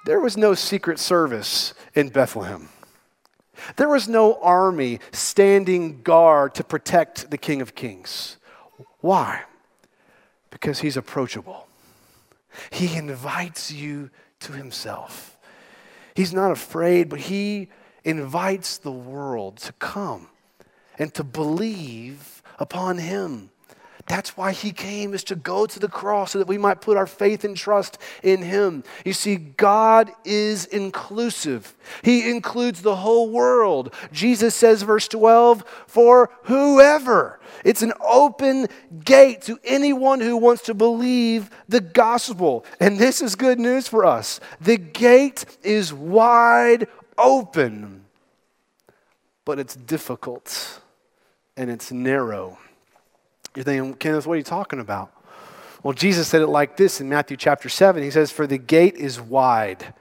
There 0.07 0.21
was 0.21 0.37
no 0.37 0.55
secret 0.55 1.01
service 1.01 1.75
in 1.95 2.11
Bethlehem. 2.11 2.69
There 3.77 3.89
was 3.89 4.09
no 4.09 4.35
army 4.41 5.01
standing 5.13 6.03
guard 6.03 6.55
to 6.55 6.65
protect 6.65 7.31
the 7.31 7.39
King 7.39 7.61
of 7.61 7.75
Kings. 7.75 8.37
Why? 9.01 9.43
Because 10.51 10.81
he's 10.81 10.97
approachable. 10.97 11.67
He 12.71 12.97
invites 12.97 13.71
you 13.71 14.11
to 14.41 14.53
himself. 14.53 15.39
He's 16.15 16.35
not 16.35 16.51
afraid, 16.51 17.09
but 17.09 17.21
he 17.21 17.69
invites 18.05 18.79
the 18.79 18.93
world 18.93 19.59
to 19.59 19.73
come 19.75 20.29
and 20.99 21.13
to 21.15 21.25
believe 21.25 22.43
upon 22.59 22.99
him. 22.99 23.51
That's 24.11 24.37
why 24.37 24.51
he 24.51 24.73
came, 24.73 25.15
is 25.15 25.23
to 25.25 25.37
go 25.37 25.67
to 25.67 25.79
the 25.79 25.87
cross 25.87 26.33
so 26.33 26.41
that 26.41 26.49
we 26.49 26.59
might 26.59 26.81
put 26.81 26.97
our 26.97 27.07
faith 27.07 27.45
and 27.45 27.57
trust 27.57 27.97
in 28.25 28.43
him. 28.43 28.83
You 29.05 29.13
see, 29.13 29.37
God 29.37 30.11
is 30.25 30.65
inclusive, 30.65 31.77
he 32.03 32.29
includes 32.29 32.83
the 32.83 32.97
whole 32.97 33.31
world. 33.31 33.95
Jesus 34.11 34.57
says, 34.57 34.83
verse 34.83 35.07
12, 35.07 35.63
for 35.87 36.29
whoever. 36.43 37.39
It's 37.65 37.83
an 37.83 37.93
open 38.01 38.67
gate 39.05 39.43
to 39.43 39.61
anyone 39.63 40.19
who 40.19 40.37
wants 40.37 40.63
to 40.63 40.75
believe 40.75 41.49
the 41.69 41.81
gospel. 41.81 42.65
And 42.81 42.99
this 42.99 43.23
is 43.23 43.37
good 43.37 43.61
news 43.61 43.87
for 43.87 44.05
us. 44.05 44.41
The 44.61 44.77
gate 44.77 45.45
is 45.63 45.95
wide 45.95 46.89
open, 47.17 48.07
but 49.45 49.61
it's 49.61 49.77
difficult 49.77 50.81
and 51.57 51.71
it's 51.71 51.93
narrow. 51.93 52.59
You're 53.55 53.65
thinking, 53.65 53.95
Kenneth, 53.95 54.27
what 54.27 54.35
are 54.35 54.39
you 54.39 54.43
talking 54.43 54.81
about? 54.81 55.13
Well, 55.83 55.95
Jesus 55.95 56.29
said 56.29 56.43
it 56.43 56.49
like 56.49 56.77
this 56.77 57.01
in 57.01 57.09
Matthew 57.09 57.37
chapter 57.37 57.69
7. 57.69 58.03
He 58.03 58.11
says, 58.11 58.31
For 58.31 58.47
the 58.47 58.59
gate 58.59 58.97
is 58.97 59.21
wide, 59.21 59.95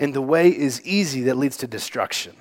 and 0.00 0.14
the 0.14 0.22
way 0.22 0.48
is 0.48 0.82
easy 0.82 1.22
that 1.22 1.36
leads 1.36 1.56
to 1.58 1.66
destruction, 1.66 2.36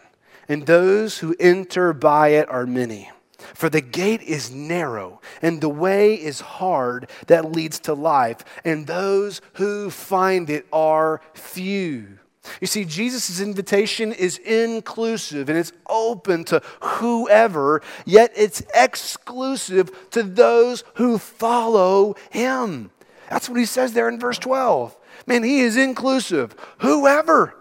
and 0.48 0.66
those 0.66 1.20
who 1.20 1.36
enter 1.40 1.94
by 1.94 2.30
it 2.30 2.50
are 2.50 2.66
many. 2.66 3.12
For 3.54 3.70
the 3.70 3.82
gate 3.82 4.24
is 4.24 4.52
narrow, 4.52 5.22
and 5.42 5.62
the 5.62 5.70
way 5.70 6.16
is 6.16 6.40
hard 6.40 7.10
that 7.28 7.52
leads 7.52 7.80
to 7.82 7.94
life, 7.94 8.44
and 8.64 8.88
those 8.88 9.42
who 9.54 9.92
find 9.92 10.50
it 10.50 10.66
are 10.74 11.22
few. 11.34 12.20
You 12.62 12.68
see, 12.68 12.86
Jesus' 12.86 13.40
invitation 13.40 14.12
is 14.12 14.38
inclusive 14.38 15.50
and 15.50 15.58
it's 15.58 15.74
open 15.88 16.44
to 16.46 16.62
whoever, 16.82 17.82
yet 18.06 18.32
it's 18.36 18.64
exclusive 18.74 20.10
to 20.12 20.24
those 20.24 20.84
who 20.96 21.18
follow 21.18 22.16
him. 22.30 22.92
That's 23.30 23.50
what 23.50 23.60
he 23.60 23.66
says 23.66 23.94
there 23.94 24.10
in 24.10 24.20
verse 24.20 24.38
12. 24.38 24.96
Man, 25.28 25.44
he 25.44 25.62
is 25.62 25.78
inclusive. 25.78 26.56
Whoever. 26.80 27.56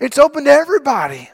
It's 0.00 0.18
open 0.18 0.44
to 0.44 0.50
everybody. 0.50 1.30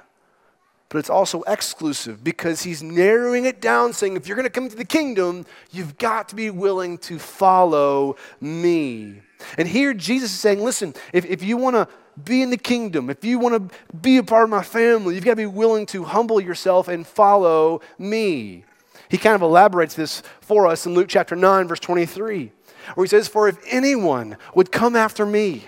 But 0.88 0.98
it's 0.98 1.10
also 1.10 1.42
exclusive 1.42 2.22
because 2.22 2.62
he's 2.62 2.82
narrowing 2.82 3.44
it 3.44 3.60
down, 3.60 3.92
saying, 3.92 4.16
if 4.16 4.26
you're 4.26 4.36
going 4.36 4.46
to 4.46 4.50
come 4.50 4.68
to 4.68 4.76
the 4.76 4.84
kingdom, 4.84 5.44
you've 5.72 5.98
got 5.98 6.28
to 6.28 6.36
be 6.36 6.50
willing 6.50 6.98
to 6.98 7.18
follow 7.18 8.16
me. 8.40 9.20
And 9.58 9.66
here 9.66 9.92
Jesus 9.94 10.30
is 10.30 10.38
saying, 10.38 10.62
listen, 10.62 10.94
if, 11.12 11.24
if 11.26 11.42
you 11.42 11.56
want 11.56 11.74
to 11.74 11.88
be 12.22 12.42
in 12.42 12.50
the 12.50 12.56
kingdom, 12.56 13.10
if 13.10 13.24
you 13.24 13.38
want 13.38 13.70
to 13.70 13.96
be 13.96 14.16
a 14.16 14.22
part 14.22 14.44
of 14.44 14.50
my 14.50 14.62
family, 14.62 15.14
you've 15.14 15.24
got 15.24 15.32
to 15.32 15.36
be 15.36 15.46
willing 15.46 15.86
to 15.86 16.04
humble 16.04 16.40
yourself 16.40 16.88
and 16.88 17.06
follow 17.06 17.80
me. 17.98 18.64
He 19.08 19.18
kind 19.18 19.34
of 19.34 19.42
elaborates 19.42 19.94
this 19.94 20.22
for 20.40 20.66
us 20.66 20.86
in 20.86 20.94
Luke 20.94 21.08
chapter 21.08 21.36
9, 21.36 21.68
verse 21.68 21.80
23, 21.80 22.50
where 22.94 23.04
he 23.04 23.08
says, 23.08 23.28
For 23.28 23.48
if 23.48 23.58
anyone 23.70 24.36
would 24.54 24.72
come 24.72 24.96
after 24.96 25.26
me, 25.26 25.66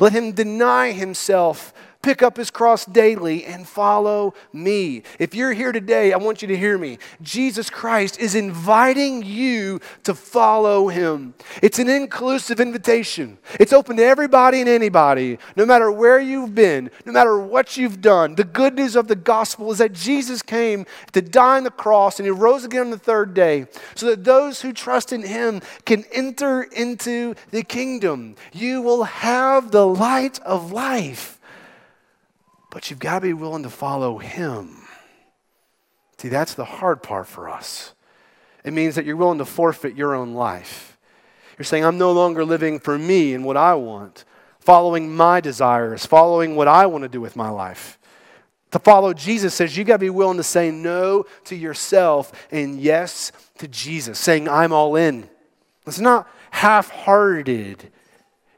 let 0.00 0.12
him 0.12 0.32
deny 0.32 0.92
himself 0.92 1.72
pick 2.02 2.22
up 2.22 2.36
his 2.36 2.50
cross 2.50 2.84
daily 2.84 3.44
and 3.44 3.66
follow 3.66 4.34
me. 4.52 5.02
If 5.18 5.34
you're 5.34 5.52
here 5.52 5.72
today, 5.72 6.12
I 6.12 6.16
want 6.16 6.42
you 6.42 6.48
to 6.48 6.56
hear 6.56 6.78
me. 6.78 6.98
Jesus 7.22 7.70
Christ 7.70 8.18
is 8.18 8.34
inviting 8.34 9.22
you 9.24 9.80
to 10.04 10.14
follow 10.14 10.88
him. 10.88 11.34
It's 11.60 11.78
an 11.78 11.88
inclusive 11.88 12.60
invitation, 12.60 13.38
it's 13.58 13.72
open 13.72 13.96
to 13.96 14.04
everybody 14.04 14.60
and 14.60 14.68
anybody, 14.68 15.38
no 15.56 15.66
matter 15.66 15.90
where 15.90 16.20
you've 16.20 16.54
been, 16.54 16.90
no 17.04 17.12
matter 17.12 17.38
what 17.38 17.76
you've 17.76 18.00
done. 18.00 18.36
The 18.36 18.44
good 18.44 18.74
news 18.74 18.94
of 18.94 19.08
the 19.08 19.16
gospel 19.16 19.72
is 19.72 19.78
that 19.78 19.92
Jesus 19.92 20.40
came 20.42 20.86
to 21.12 21.20
die 21.20 21.58
on 21.58 21.64
the 21.64 21.70
cross 21.70 22.18
and 22.18 22.26
he 22.26 22.30
rose 22.30 22.64
again 22.64 22.82
on 22.82 22.90
the 22.90 22.98
third 22.98 23.34
day 23.34 23.66
so 23.94 24.06
that 24.06 24.24
those 24.24 24.60
who 24.60 24.72
trust 24.72 25.12
in 25.12 25.22
him 25.22 25.60
can 25.84 26.04
enter 26.12 26.62
into 26.62 27.34
the 27.50 27.62
kingdom. 27.62 28.36
You 28.52 28.82
will 28.82 29.04
have 29.04 29.70
the 29.70 29.86
light 29.86 30.38
of 30.40 30.72
life. 30.72 31.37
But 32.70 32.90
you've 32.90 32.98
got 32.98 33.20
to 33.20 33.26
be 33.26 33.32
willing 33.32 33.62
to 33.62 33.70
follow 33.70 34.18
Him. 34.18 34.82
See, 36.18 36.28
that's 36.28 36.54
the 36.54 36.64
hard 36.64 37.02
part 37.02 37.26
for 37.26 37.48
us. 37.48 37.94
It 38.64 38.72
means 38.72 38.96
that 38.96 39.04
you're 39.04 39.16
willing 39.16 39.38
to 39.38 39.44
forfeit 39.44 39.96
your 39.96 40.14
own 40.14 40.34
life. 40.34 40.98
You're 41.56 41.64
saying, 41.64 41.84
I'm 41.84 41.98
no 41.98 42.12
longer 42.12 42.44
living 42.44 42.78
for 42.78 42.98
me 42.98 43.34
and 43.34 43.44
what 43.44 43.56
I 43.56 43.74
want, 43.74 44.24
following 44.60 45.14
my 45.14 45.40
desires, 45.40 46.06
following 46.06 46.56
what 46.56 46.68
I 46.68 46.86
want 46.86 47.02
to 47.02 47.08
do 47.08 47.20
with 47.20 47.36
my 47.36 47.48
life. 47.48 47.98
To 48.72 48.78
follow 48.78 49.14
Jesus 49.14 49.54
says 49.54 49.76
you've 49.76 49.86
got 49.86 49.94
to 49.94 50.00
be 50.00 50.10
willing 50.10 50.36
to 50.36 50.42
say 50.42 50.70
no 50.70 51.24
to 51.44 51.56
yourself 51.56 52.32
and 52.50 52.78
yes 52.78 53.32
to 53.58 53.66
Jesus, 53.66 54.18
saying, 54.18 54.48
I'm 54.48 54.72
all 54.72 54.94
in. 54.94 55.28
It's 55.86 55.98
not 55.98 56.28
half 56.50 56.90
hearted. 56.90 57.90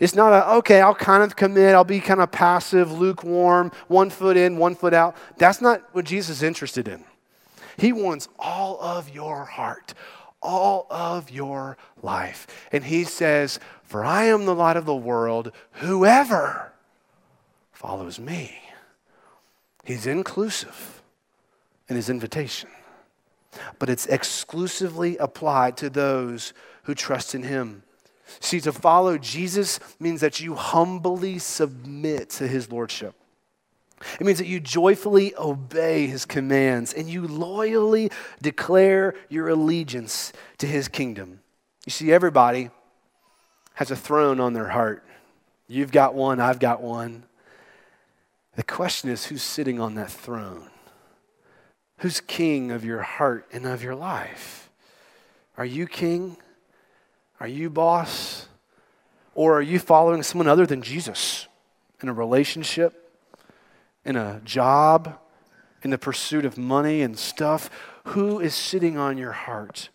It's 0.00 0.14
not 0.14 0.32
a, 0.32 0.54
okay, 0.56 0.80
I'll 0.80 0.94
kind 0.94 1.22
of 1.22 1.36
commit, 1.36 1.74
I'll 1.74 1.84
be 1.84 2.00
kind 2.00 2.20
of 2.20 2.32
passive, 2.32 2.90
lukewarm, 2.90 3.70
one 3.86 4.08
foot 4.08 4.36
in, 4.36 4.56
one 4.56 4.74
foot 4.74 4.94
out. 4.94 5.14
That's 5.36 5.60
not 5.60 5.82
what 5.92 6.06
Jesus 6.06 6.38
is 6.38 6.42
interested 6.42 6.88
in. 6.88 7.04
He 7.76 7.92
wants 7.92 8.28
all 8.38 8.80
of 8.80 9.10
your 9.10 9.44
heart, 9.44 9.92
all 10.42 10.86
of 10.90 11.30
your 11.30 11.76
life. 12.02 12.46
And 12.72 12.84
he 12.84 13.04
says, 13.04 13.60
For 13.84 14.02
I 14.02 14.24
am 14.24 14.46
the 14.46 14.54
light 14.54 14.78
of 14.78 14.86
the 14.86 14.96
world. 14.96 15.52
Whoever 15.72 16.72
follows 17.72 18.18
me. 18.18 18.58
He's 19.84 20.06
inclusive 20.06 21.02
in 21.88 21.96
his 21.96 22.08
invitation, 22.08 22.70
but 23.78 23.90
it's 23.90 24.06
exclusively 24.06 25.16
applied 25.18 25.76
to 25.78 25.90
those 25.90 26.52
who 26.84 26.94
trust 26.94 27.34
in 27.34 27.42
him. 27.42 27.82
See, 28.38 28.60
to 28.60 28.72
follow 28.72 29.18
Jesus 29.18 29.80
means 29.98 30.20
that 30.20 30.40
you 30.40 30.54
humbly 30.54 31.38
submit 31.38 32.30
to 32.30 32.46
his 32.46 32.70
lordship. 32.70 33.14
It 34.18 34.24
means 34.24 34.38
that 34.38 34.46
you 34.46 34.60
joyfully 34.60 35.34
obey 35.36 36.06
his 36.06 36.24
commands 36.24 36.92
and 36.94 37.08
you 37.08 37.26
loyally 37.26 38.10
declare 38.40 39.14
your 39.28 39.48
allegiance 39.48 40.32
to 40.58 40.66
his 40.66 40.88
kingdom. 40.88 41.40
You 41.84 41.90
see, 41.90 42.12
everybody 42.12 42.70
has 43.74 43.90
a 43.90 43.96
throne 43.96 44.40
on 44.40 44.52
their 44.52 44.68
heart. 44.68 45.04
You've 45.68 45.92
got 45.92 46.14
one, 46.14 46.40
I've 46.40 46.58
got 46.58 46.82
one. 46.82 47.24
The 48.56 48.62
question 48.62 49.10
is 49.10 49.26
who's 49.26 49.42
sitting 49.42 49.80
on 49.80 49.94
that 49.94 50.10
throne? 50.10 50.70
Who's 51.98 52.20
king 52.20 52.70
of 52.70 52.84
your 52.84 53.02
heart 53.02 53.46
and 53.52 53.66
of 53.66 53.82
your 53.82 53.94
life? 53.94 54.70
Are 55.56 55.64
you 55.64 55.86
king? 55.86 56.38
Are 57.40 57.48
you 57.48 57.70
boss? 57.70 58.46
Or 59.34 59.56
are 59.56 59.62
you 59.62 59.78
following 59.78 60.22
someone 60.22 60.48
other 60.48 60.66
than 60.66 60.82
Jesus 60.82 61.48
in 62.02 62.08
a 62.08 62.12
relationship, 62.12 63.10
in 64.04 64.16
a 64.16 64.40
job, 64.44 65.18
in 65.82 65.90
the 65.90 65.98
pursuit 65.98 66.44
of 66.44 66.58
money 66.58 67.00
and 67.00 67.18
stuff? 67.18 67.70
Who 68.08 68.38
is 68.40 68.54
sitting 68.54 68.98
on 68.98 69.16
your 69.16 69.32
heart? 69.32 69.88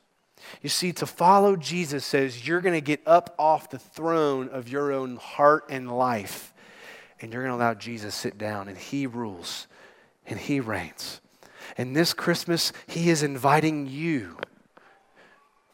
You 0.62 0.70
see, 0.70 0.94
to 0.94 1.06
follow 1.06 1.56
Jesus 1.56 2.06
says 2.06 2.48
you're 2.48 2.62
going 2.62 2.76
to 2.76 2.82
get 2.82 3.02
up 3.06 3.36
off 3.38 3.70
the 3.70 3.80
throne 3.80 4.50
of 4.50 4.70
your 4.70 4.92
own 4.92 5.18
heart 5.18 5.66
and 5.70 5.96
life, 5.96 6.54
and 7.20 7.32
you're 7.32 7.44
going 7.44 7.58
to 7.58 7.64
allow 7.64 7.74
Jesus 7.74 8.16
sit 8.16 8.38
down, 8.38 8.68
and 8.68 8.78
He 8.78 9.08
rules 9.08 9.68
and 10.26 10.40
He 10.40 10.60
reigns. 10.60 11.22
And 11.78 11.96
this 11.96 12.14
Christmas, 12.14 12.72
He 12.88 13.10
is 13.10 13.24
inviting 13.24 13.88
you 13.88 14.38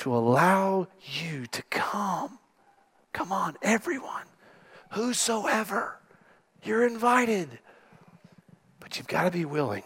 to 0.02 0.16
allow 0.16 0.88
you 1.00 1.46
to 1.46 1.62
come. 1.70 2.40
Come 3.14 3.32
on, 3.32 3.56
everyone. 3.62 4.24
Whosoever. 4.94 6.00
You're 6.64 6.88
invited. 6.88 7.60
But 8.80 8.98
you've 8.98 9.08
got 9.08 9.26
to 9.26 9.32
be 9.32 9.46
willing 9.46 9.84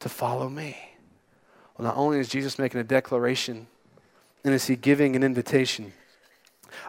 to 0.00 0.10
follow 0.10 0.50
me. 0.50 0.76
Well, 1.76 1.88
not 1.88 1.96
only 1.96 2.18
is 2.18 2.28
Jesus 2.28 2.58
making 2.58 2.80
a 2.82 2.84
declaration 2.84 3.66
and 4.44 4.52
is 4.52 4.66
he 4.66 4.76
giving 4.76 5.16
an 5.16 5.22
invitation, 5.22 5.94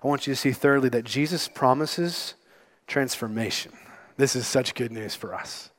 I 0.03 0.08
want 0.08 0.27
you 0.27 0.34
to 0.34 0.39
see 0.39 0.51
thirdly 0.51 0.89
that 0.89 1.05
Jesus 1.05 1.48
promises 1.48 2.34
transformation. 2.86 3.72
This 4.17 4.36
is 4.36 4.46
such 4.46 4.75
good 4.75 4.91
news 4.91 5.15
for 5.15 5.34
us. 5.34 5.70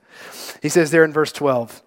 He 0.63 0.71
says 0.71 0.91
there 0.91 1.05
in 1.05 1.13
verse 1.13 1.33
12, 1.33 1.83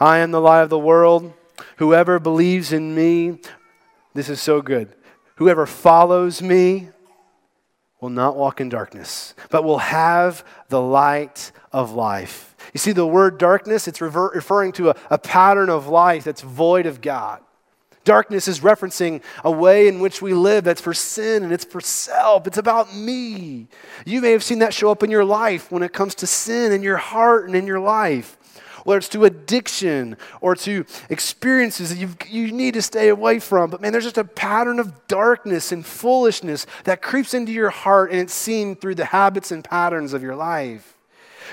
I 0.00 0.18
am 0.18 0.30
the 0.30 0.40
light 0.40 0.62
of 0.62 0.70
the 0.70 0.78
world. 0.78 1.34
Whoever 1.76 2.18
believes 2.18 2.72
in 2.72 2.94
me, 2.94 3.40
this 4.16 4.28
is 4.28 4.40
so 4.40 4.62
good. 4.62 4.94
Whoever 5.36 5.66
follows 5.66 6.40
me 6.40 6.88
will 8.00 8.10
not 8.10 8.36
walk 8.36 8.60
in 8.60 8.68
darkness, 8.68 9.34
but 9.50 9.64
will 9.64 9.78
have 9.78 10.44
the 10.68 10.80
light 10.80 11.52
of 11.72 11.92
life. 11.92 12.54
You 12.72 12.78
see, 12.78 12.92
the 12.92 13.06
word 13.06 13.38
darkness, 13.38 13.88
it's 13.88 14.00
refer- 14.00 14.32
referring 14.32 14.72
to 14.72 14.90
a, 14.90 14.96
a 15.10 15.18
pattern 15.18 15.70
of 15.70 15.88
life 15.88 16.24
that's 16.24 16.40
void 16.40 16.86
of 16.86 17.00
God. 17.00 17.40
Darkness 18.04 18.46
is 18.46 18.60
referencing 18.60 19.20
a 19.44 19.50
way 19.50 19.88
in 19.88 19.98
which 19.98 20.22
we 20.22 20.32
live 20.32 20.62
that's 20.62 20.80
for 20.80 20.94
sin 20.94 21.42
and 21.42 21.52
it's 21.52 21.64
for 21.64 21.80
self. 21.80 22.46
It's 22.46 22.56
about 22.56 22.94
me. 22.94 23.66
You 24.04 24.20
may 24.20 24.30
have 24.30 24.44
seen 24.44 24.60
that 24.60 24.72
show 24.72 24.92
up 24.92 25.02
in 25.02 25.10
your 25.10 25.24
life 25.24 25.72
when 25.72 25.82
it 25.82 25.92
comes 25.92 26.14
to 26.16 26.26
sin 26.26 26.70
in 26.70 26.84
your 26.84 26.98
heart 26.98 27.46
and 27.46 27.56
in 27.56 27.66
your 27.66 27.80
life, 27.80 28.38
whether 28.86 28.98
it's 28.98 29.08
to 29.10 29.24
addiction 29.24 30.16
or 30.40 30.54
to 30.56 30.84
experiences 31.10 31.90
that 31.90 31.98
you 31.98 32.10
you 32.28 32.52
need 32.52 32.74
to 32.74 32.82
stay 32.82 33.08
away 33.08 33.38
from. 33.38 33.70
But 33.70 33.80
man, 33.80 33.92
there's 33.92 34.04
just 34.04 34.18
a 34.18 34.24
pattern 34.24 34.78
of 34.78 35.08
darkness 35.08 35.72
and 35.72 35.84
foolishness 35.84 36.66
that 36.84 37.02
creeps 37.02 37.34
into 37.34 37.52
your 37.52 37.70
heart 37.70 38.10
and 38.10 38.20
it's 38.20 38.34
seen 38.34 38.76
through 38.76 38.94
the 38.94 39.06
habits 39.06 39.50
and 39.50 39.64
patterns 39.64 40.12
of 40.12 40.22
your 40.22 40.36
life. 40.36 40.96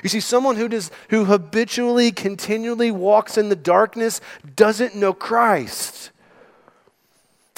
You 0.02 0.10
see, 0.10 0.20
someone 0.20 0.56
who, 0.56 0.68
does, 0.68 0.90
who 1.10 1.25
habitually, 1.25 2.12
continually 2.12 2.90
walks 2.90 3.38
in 3.38 3.50
the 3.50 3.56
darkness 3.56 4.22
doesn't 4.56 4.96
know 4.96 5.13
Christ. 5.13 6.10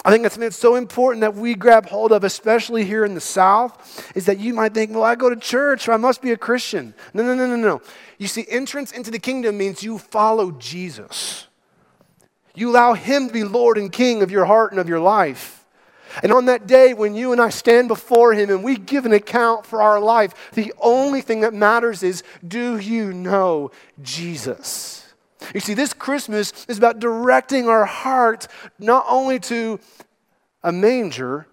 I 0.06 0.12
think 0.12 0.22
that's, 0.22 0.38
it's 0.38 0.56
so 0.56 0.76
important 0.76 1.22
that 1.22 1.34
we 1.34 1.56
grab 1.56 1.88
hold 1.88 2.12
of, 2.12 2.24
especially 2.24 2.86
here 2.86 3.06
in 3.06 3.16
the 3.16 3.22
South, 3.22 4.14
is 4.16 4.28
that 4.28 4.38
you 4.38 4.54
might 4.54 4.76
think, 4.76 4.92
well, 4.92 5.04
I 5.04 5.16
go 5.16 5.32
to 5.32 5.36
church, 5.36 5.86
so 5.86 5.94
I 5.94 5.98
must 5.98 6.22
be 6.22 6.32
a 6.32 6.38
Christian. 6.38 6.94
No, 7.16 7.24
no, 7.24 7.34
no, 7.34 7.48
no, 7.48 7.56
no. 7.56 7.82
You 8.20 8.28
see, 8.28 8.46
entrance 8.48 8.92
into 8.92 9.10
the 9.10 9.18
kingdom 9.18 9.58
means 9.58 9.82
you 9.82 9.98
follow 9.98 10.52
Jesus. 10.52 11.48
You 12.54 12.70
allow 12.70 12.94
Him 12.94 13.28
to 13.28 13.34
be 13.34 13.44
Lord 13.44 13.80
and 13.80 13.92
King 13.92 14.22
of 14.22 14.30
your 14.30 14.46
heart 14.46 14.72
and 14.72 14.80
of 14.80 14.88
your 14.88 15.00
life. 15.00 15.66
And 16.22 16.32
on 16.32 16.46
that 16.46 16.68
day, 16.68 16.94
when 16.94 17.16
you 17.16 17.32
and 17.32 17.42
I 17.42 17.50
stand 17.50 17.88
before 17.88 18.34
Him 18.34 18.52
and 18.52 18.64
we 18.64 18.78
give 18.78 19.08
an 19.08 19.12
account 19.12 19.66
for 19.66 19.82
our 19.82 20.00
life, 20.00 20.52
the 20.54 20.72
only 20.80 21.22
thing 21.22 21.42
that 21.42 21.54
matters 21.56 22.04
is 22.04 22.22
do 22.48 22.78
you 22.78 23.12
know 23.12 23.72
Jesus? 24.04 25.05
You 25.54 25.60
see, 25.60 25.74
this 25.74 25.94
Christmas 25.94 26.66
is 26.68 26.78
about 26.78 27.00
directing 27.00 27.68
our 27.68 27.86
heart 27.86 28.48
not 28.80 29.06
only 29.08 29.40
to 29.42 29.80
a 30.64 30.72
manger, 30.72 31.48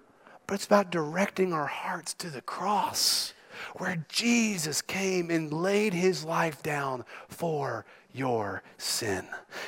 but 0.46 0.54
it's 0.54 0.66
about 0.66 0.90
directing 0.90 1.52
our 1.52 1.66
hearts 1.66 2.14
to 2.14 2.30
the 2.30 2.40
cross 2.40 3.34
where 3.76 4.04
Jesus 4.08 4.82
came 4.82 5.30
and 5.30 5.52
laid 5.52 5.94
his 5.94 6.24
life 6.24 6.62
down 6.62 7.04
for 7.28 7.84
your 8.12 8.62
sin. 8.76 9.26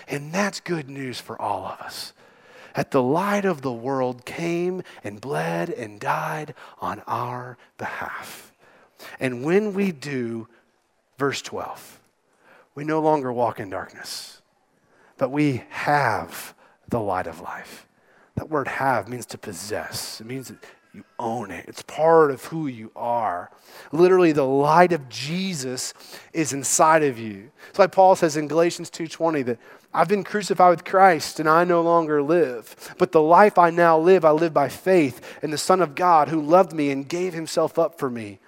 And 0.08 0.32
that's 0.32 0.60
good 0.60 0.88
news 0.88 1.20
for 1.20 1.40
all 1.40 1.66
of 1.66 1.80
us. 1.80 2.12
That 2.74 2.90
the 2.90 3.02
light 3.02 3.44
of 3.44 3.62
the 3.62 3.72
world 3.72 4.24
came 4.24 4.82
and 5.02 5.20
bled 5.20 5.70
and 5.70 6.00
died 6.00 6.54
on 6.80 7.02
our 7.06 7.56
behalf. 7.78 8.52
And 9.20 9.44
when 9.44 9.74
we 9.74 9.92
do, 9.92 10.48
verse 11.18 11.40
12, 11.42 12.00
we 12.74 12.84
no 12.84 13.00
longer 13.00 13.32
walk 13.32 13.60
in 13.60 13.70
darkness, 13.70 14.42
but 15.16 15.30
we 15.30 15.64
have 15.70 16.54
the 16.88 17.00
light 17.00 17.26
of 17.26 17.40
life. 17.40 17.86
That 18.36 18.50
word 18.50 18.68
have 18.68 19.08
means 19.08 19.26
to 19.26 19.38
possess, 19.38 20.20
it 20.20 20.26
means 20.26 20.52
you 20.94 21.04
own 21.18 21.50
it. 21.50 21.64
It's 21.66 21.82
part 21.82 22.30
of 22.30 22.44
who 22.44 22.68
you 22.68 22.92
are. 22.94 23.50
Literally, 23.90 24.30
the 24.30 24.46
light 24.46 24.92
of 24.92 25.08
Jesus 25.08 25.92
is 26.32 26.52
inside 26.52 27.02
of 27.02 27.18
you. 27.18 27.50
That's 27.66 27.78
why 27.80 27.86
Paul 27.88 28.14
says 28.14 28.36
in 28.36 28.46
Galatians 28.46 28.90
2:20 28.90 29.42
that 29.42 29.58
I've 29.92 30.08
been 30.08 30.22
crucified 30.22 30.70
with 30.70 30.84
Christ 30.84 31.40
and 31.40 31.48
I 31.48 31.64
no 31.64 31.80
longer 31.80 32.22
live. 32.22 32.94
But 32.96 33.10
the 33.10 33.22
life 33.22 33.58
I 33.58 33.70
now 33.70 33.98
live, 33.98 34.24
I 34.24 34.30
live 34.30 34.54
by 34.54 34.68
faith 34.68 35.20
in 35.42 35.50
the 35.50 35.58
Son 35.58 35.80
of 35.80 35.96
God 35.96 36.28
who 36.28 36.40
loved 36.40 36.72
me 36.72 36.90
and 36.90 37.08
gave 37.08 37.34
himself 37.34 37.76
up 37.78 37.98
for 37.98 38.08
me. 38.08 38.38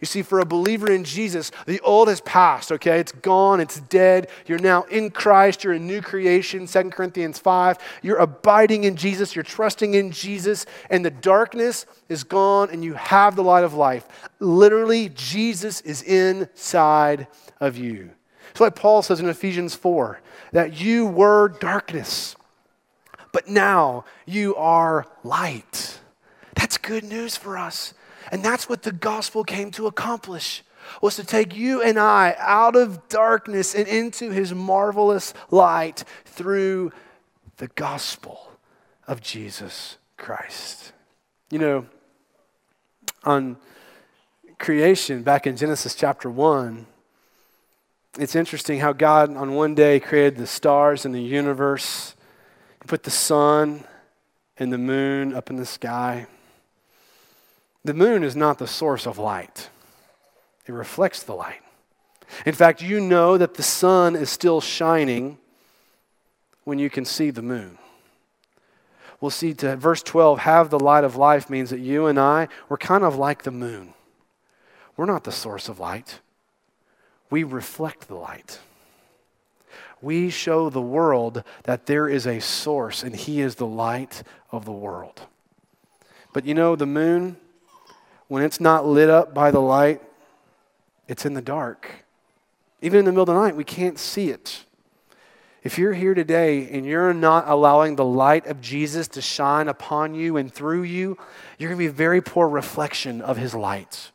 You 0.00 0.06
see, 0.06 0.22
for 0.22 0.40
a 0.40 0.44
believer 0.44 0.90
in 0.90 1.04
Jesus, 1.04 1.50
the 1.66 1.80
old 1.80 2.08
has 2.08 2.20
passed, 2.20 2.72
okay? 2.72 2.98
It's 2.98 3.12
gone, 3.12 3.60
it's 3.60 3.80
dead. 3.80 4.28
You're 4.46 4.58
now 4.58 4.82
in 4.84 5.10
Christ, 5.10 5.64
you're 5.64 5.72
a 5.72 5.78
new 5.78 6.00
creation, 6.02 6.66
2 6.66 6.90
Corinthians 6.90 7.38
5. 7.38 7.78
You're 8.02 8.18
abiding 8.18 8.84
in 8.84 8.96
Jesus, 8.96 9.34
you're 9.34 9.44
trusting 9.44 9.94
in 9.94 10.10
Jesus, 10.10 10.66
and 10.90 11.04
the 11.04 11.10
darkness 11.10 11.86
is 12.08 12.24
gone, 12.24 12.70
and 12.70 12.84
you 12.84 12.94
have 12.94 13.36
the 13.36 13.44
light 13.44 13.64
of 13.64 13.74
life. 13.74 14.06
Literally, 14.40 15.10
Jesus 15.10 15.80
is 15.82 16.02
inside 16.02 17.26
of 17.60 17.76
you. 17.76 18.10
That's 18.48 18.60
why 18.60 18.70
Paul 18.70 19.02
says 19.02 19.20
in 19.20 19.28
Ephesians 19.28 19.74
4 19.74 20.20
that 20.52 20.80
you 20.80 21.06
were 21.06 21.48
darkness, 21.48 22.36
but 23.32 23.48
now 23.48 24.04
you 24.26 24.54
are 24.54 25.06
light. 25.24 25.98
That's 26.54 26.78
good 26.78 27.02
news 27.02 27.36
for 27.36 27.58
us. 27.58 27.94
And 28.30 28.42
that's 28.42 28.68
what 28.68 28.82
the 28.82 28.92
gospel 28.92 29.44
came 29.44 29.70
to 29.72 29.86
accomplish 29.86 30.62
was 31.00 31.16
to 31.16 31.24
take 31.24 31.56
you 31.56 31.82
and 31.82 31.98
I 31.98 32.34
out 32.38 32.76
of 32.76 33.08
darkness 33.08 33.74
and 33.74 33.88
into 33.88 34.30
his 34.30 34.54
marvelous 34.54 35.34
light 35.50 36.04
through 36.24 36.92
the 37.56 37.68
gospel 37.68 38.52
of 39.06 39.20
Jesus 39.20 39.98
Christ. 40.16 40.92
You 41.50 41.58
know, 41.58 41.86
on 43.24 43.56
creation, 44.58 45.22
back 45.22 45.46
in 45.46 45.56
Genesis 45.56 45.94
chapter 45.94 46.28
1, 46.28 46.86
it's 48.18 48.36
interesting 48.36 48.78
how 48.78 48.92
God 48.92 49.36
on 49.36 49.54
one 49.54 49.74
day 49.74 49.98
created 49.98 50.36
the 50.36 50.46
stars 50.46 51.04
and 51.04 51.14
the 51.14 51.22
universe. 51.22 52.14
Put 52.86 53.02
the 53.02 53.10
sun 53.10 53.84
and 54.58 54.72
the 54.72 54.78
moon 54.78 55.34
up 55.34 55.50
in 55.50 55.56
the 55.56 55.66
sky. 55.66 56.26
The 57.84 57.94
moon 57.94 58.24
is 58.24 58.34
not 58.34 58.58
the 58.58 58.66
source 58.66 59.06
of 59.06 59.18
light, 59.18 59.68
it 60.66 60.72
reflects 60.72 61.22
the 61.22 61.34
light. 61.34 61.60
In 62.46 62.54
fact, 62.54 62.82
you 62.82 63.00
know 63.00 63.36
that 63.36 63.54
the 63.54 63.62
sun 63.62 64.16
is 64.16 64.30
still 64.30 64.60
shining 64.60 65.38
when 66.64 66.78
you 66.78 66.88
can 66.88 67.04
see 67.04 67.30
the 67.30 67.42
moon. 67.42 67.78
We'll 69.20 69.30
see 69.30 69.54
to 69.54 69.76
verse 69.76 70.02
12, 70.02 70.40
have 70.40 70.70
the 70.70 70.80
light 70.80 71.04
of 71.04 71.16
life 71.16 71.48
means 71.48 71.70
that 71.70 71.80
you 71.80 72.06
and 72.06 72.18
I, 72.18 72.48
we're 72.68 72.78
kind 72.78 73.04
of 73.04 73.16
like 73.16 73.42
the 73.42 73.50
moon. 73.50 73.94
We're 74.96 75.06
not 75.06 75.24
the 75.24 75.32
source 75.32 75.68
of 75.68 75.78
light, 75.78 76.20
we 77.30 77.44
reflect 77.44 78.08
the 78.08 78.14
light. 78.14 78.60
We 80.00 80.28
show 80.28 80.68
the 80.68 80.82
world 80.82 81.42
that 81.62 81.86
there 81.86 82.08
is 82.08 82.26
a 82.26 82.40
source 82.40 83.02
and 83.02 83.16
He 83.16 83.40
is 83.40 83.54
the 83.54 83.66
light 83.66 84.22
of 84.50 84.66
the 84.66 84.72
world. 84.72 85.22
But 86.34 86.44
you 86.44 86.52
know, 86.52 86.76
the 86.76 86.84
moon, 86.84 87.38
when 88.28 88.42
it's 88.42 88.60
not 88.60 88.86
lit 88.86 89.10
up 89.10 89.34
by 89.34 89.50
the 89.50 89.60
light, 89.60 90.00
it's 91.08 91.26
in 91.26 91.34
the 91.34 91.42
dark. 91.42 91.90
Even 92.80 93.00
in 93.00 93.04
the 93.04 93.12
middle 93.12 93.22
of 93.22 93.28
the 93.28 93.34
night, 93.34 93.56
we 93.56 93.64
can't 93.64 93.98
see 93.98 94.30
it. 94.30 94.64
If 95.62 95.78
you're 95.78 95.94
here 95.94 96.12
today 96.12 96.68
and 96.70 96.84
you're 96.84 97.14
not 97.14 97.48
allowing 97.48 97.96
the 97.96 98.04
light 98.04 98.46
of 98.46 98.60
Jesus 98.60 99.08
to 99.08 99.22
shine 99.22 99.68
upon 99.68 100.14
you 100.14 100.36
and 100.36 100.52
through 100.52 100.82
you, 100.82 101.16
you're 101.58 101.70
going 101.70 101.78
to 101.78 101.84
be 101.84 101.86
a 101.86 101.92
very 101.92 102.20
poor 102.20 102.46
reflection 102.46 103.22
of 103.22 103.38
his 103.38 103.54
light. 103.54 104.10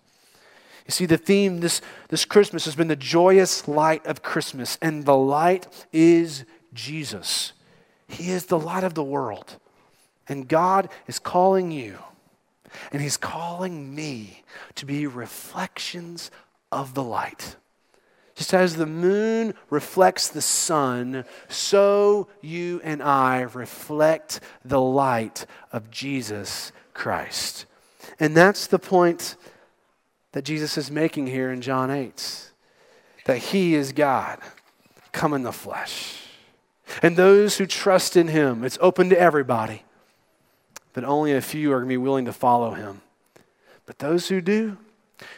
You 0.85 0.91
see, 0.91 1.07
the 1.07 1.17
theme 1.17 1.59
this, 1.59 1.81
this 2.09 2.25
Christmas 2.25 2.65
has 2.65 2.75
been 2.75 2.87
the 2.87 2.95
joyous 2.95 3.67
light 3.67 4.05
of 4.05 4.21
Christmas, 4.21 4.77
and 4.81 5.05
the 5.05 5.15
light 5.15 5.67
is 5.91 6.45
Jesus. 6.73 7.53
He 8.07 8.31
is 8.31 8.45
the 8.45 8.59
light 8.59 8.83
of 8.83 8.93
the 8.93 9.03
world. 9.03 9.57
And 10.27 10.47
God 10.47 10.89
is 11.07 11.17
calling 11.17 11.71
you 11.71 11.97
and 12.91 13.01
He's 13.01 13.17
calling 13.17 13.93
me 13.93 14.43
to 14.75 14.85
be 14.85 15.07
reflections 15.07 16.31
of 16.71 16.93
the 16.93 17.03
light. 17.03 17.55
Just 18.35 18.53
as 18.53 18.77
the 18.77 18.85
moon 18.85 19.53
reflects 19.69 20.29
the 20.29 20.41
sun, 20.41 21.25
so 21.49 22.29
you 22.41 22.79
and 22.83 23.03
I 23.03 23.41
reflect 23.41 24.39
the 24.63 24.79
light 24.79 25.45
of 25.73 25.91
Jesus 25.91 26.71
Christ. 26.93 27.65
And 28.17 28.37
that's 28.37 28.67
the 28.67 28.79
point 28.79 29.35
that 30.31 30.45
Jesus 30.45 30.77
is 30.77 30.89
making 30.89 31.27
here 31.27 31.51
in 31.51 31.61
John 31.61 31.91
8 31.91 32.51
that 33.25 33.37
He 33.37 33.75
is 33.75 33.91
God, 33.91 34.39
come 35.11 35.33
in 35.33 35.43
the 35.43 35.51
flesh. 35.51 36.23
And 37.03 37.15
those 37.15 37.57
who 37.57 37.67
trust 37.67 38.17
in 38.17 38.29
Him, 38.29 38.63
it's 38.63 38.77
open 38.81 39.09
to 39.09 39.19
everybody 39.19 39.83
but 40.99 41.07
only 41.07 41.31
a 41.31 41.39
few 41.39 41.71
are 41.71 41.77
going 41.77 41.87
to 41.87 41.93
be 41.93 41.95
willing 41.95 42.25
to 42.25 42.33
follow 42.33 42.71
him. 42.71 42.99
But 43.85 43.99
those 43.99 44.27
who 44.27 44.41
do, 44.41 44.77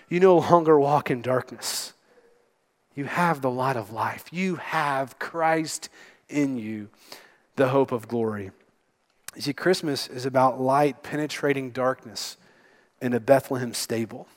You 0.10 0.19
no 0.19 0.39
longer 0.39 0.80
walk 0.80 1.12
in 1.12 1.21
darkness. 1.21 1.93
You 2.95 3.06
have 3.06 3.43
the 3.43 3.52
light 3.52 3.76
of 3.76 3.93
life. 3.93 4.26
You 4.32 4.56
have 4.56 5.19
Christ 5.19 5.89
in 6.28 6.58
you, 6.58 6.89
the 7.58 7.67
hope 7.67 7.91
of 7.91 8.08
glory. 8.08 8.50
You 9.36 9.41
see, 9.43 9.54
Christmas 9.54 10.08
is 10.08 10.26
about 10.26 10.60
light 10.60 11.04
penetrating 11.04 11.69
darkness 11.69 12.38
in 13.00 13.13
a 13.13 13.19
Bethlehem 13.19 13.76
stable. 13.76 14.28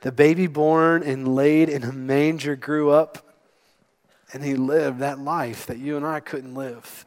The 0.00 0.12
baby 0.12 0.46
born 0.46 1.02
and 1.02 1.36
laid 1.36 1.68
in 1.68 1.84
a 1.84 1.92
manger 1.92 2.56
grew 2.56 2.90
up, 2.90 3.36
and 4.32 4.42
he 4.42 4.54
lived 4.54 5.00
that 5.00 5.18
life 5.18 5.66
that 5.66 5.76
you 5.76 5.98
and 5.98 6.06
I 6.06 6.20
couldn't 6.20 6.54
live. 6.54 7.04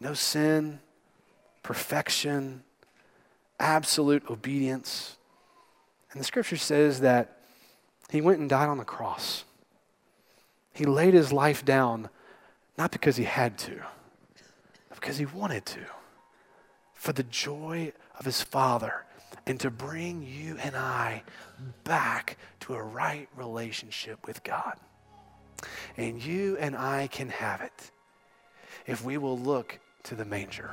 No 0.00 0.14
sin, 0.14 0.80
perfection, 1.64 2.62
absolute 3.58 4.22
obedience. 4.30 5.16
And 6.12 6.20
the 6.20 6.24
scripture 6.24 6.56
says 6.56 7.00
that 7.00 7.40
he 8.10 8.20
went 8.20 8.38
and 8.38 8.48
died 8.48 8.68
on 8.68 8.78
the 8.78 8.84
cross. 8.84 9.44
He 10.72 10.84
laid 10.84 11.14
his 11.14 11.32
life 11.32 11.64
down 11.64 12.08
not 12.76 12.92
because 12.92 13.16
he 13.16 13.24
had 13.24 13.56
to, 13.58 13.80
because 14.92 15.16
he 15.16 15.26
wanted 15.26 15.64
to, 15.66 15.80
for 16.92 17.12
the 17.12 17.22
joy 17.22 17.92
of 18.18 18.24
his 18.24 18.42
Father 18.42 19.04
and 19.46 19.58
to 19.60 19.70
bring 19.70 20.22
you 20.22 20.56
and 20.62 20.76
I 20.76 21.22
back 21.84 22.36
to 22.60 22.74
a 22.74 22.82
right 22.82 23.28
relationship 23.36 24.26
with 24.26 24.42
God. 24.42 24.74
And 25.96 26.22
you 26.22 26.56
and 26.58 26.76
I 26.76 27.06
can 27.06 27.28
have 27.28 27.60
it 27.60 27.90
if 28.86 29.04
we 29.04 29.16
will 29.16 29.38
look 29.38 29.78
to 30.04 30.14
the 30.14 30.24
manger 30.24 30.72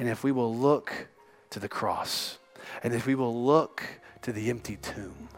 and 0.00 0.08
if 0.08 0.24
we 0.24 0.32
will 0.32 0.56
look 0.56 1.08
to 1.50 1.60
the 1.60 1.68
cross 1.68 2.38
and 2.82 2.94
if 2.94 3.06
we 3.06 3.14
will 3.14 3.44
look 3.44 3.82
to 4.22 4.32
the 4.32 4.48
empty 4.48 4.76
tomb. 4.76 5.28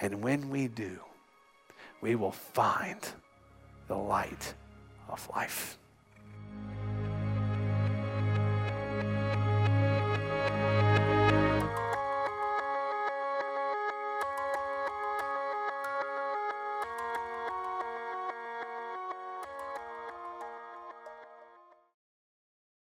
And 0.00 0.22
when 0.22 0.48
we 0.48 0.68
do, 0.68 0.98
we 2.00 2.14
will 2.14 2.32
find 2.32 2.98
the 3.86 3.96
light 3.96 4.54
of 5.08 5.28
life. 5.36 5.77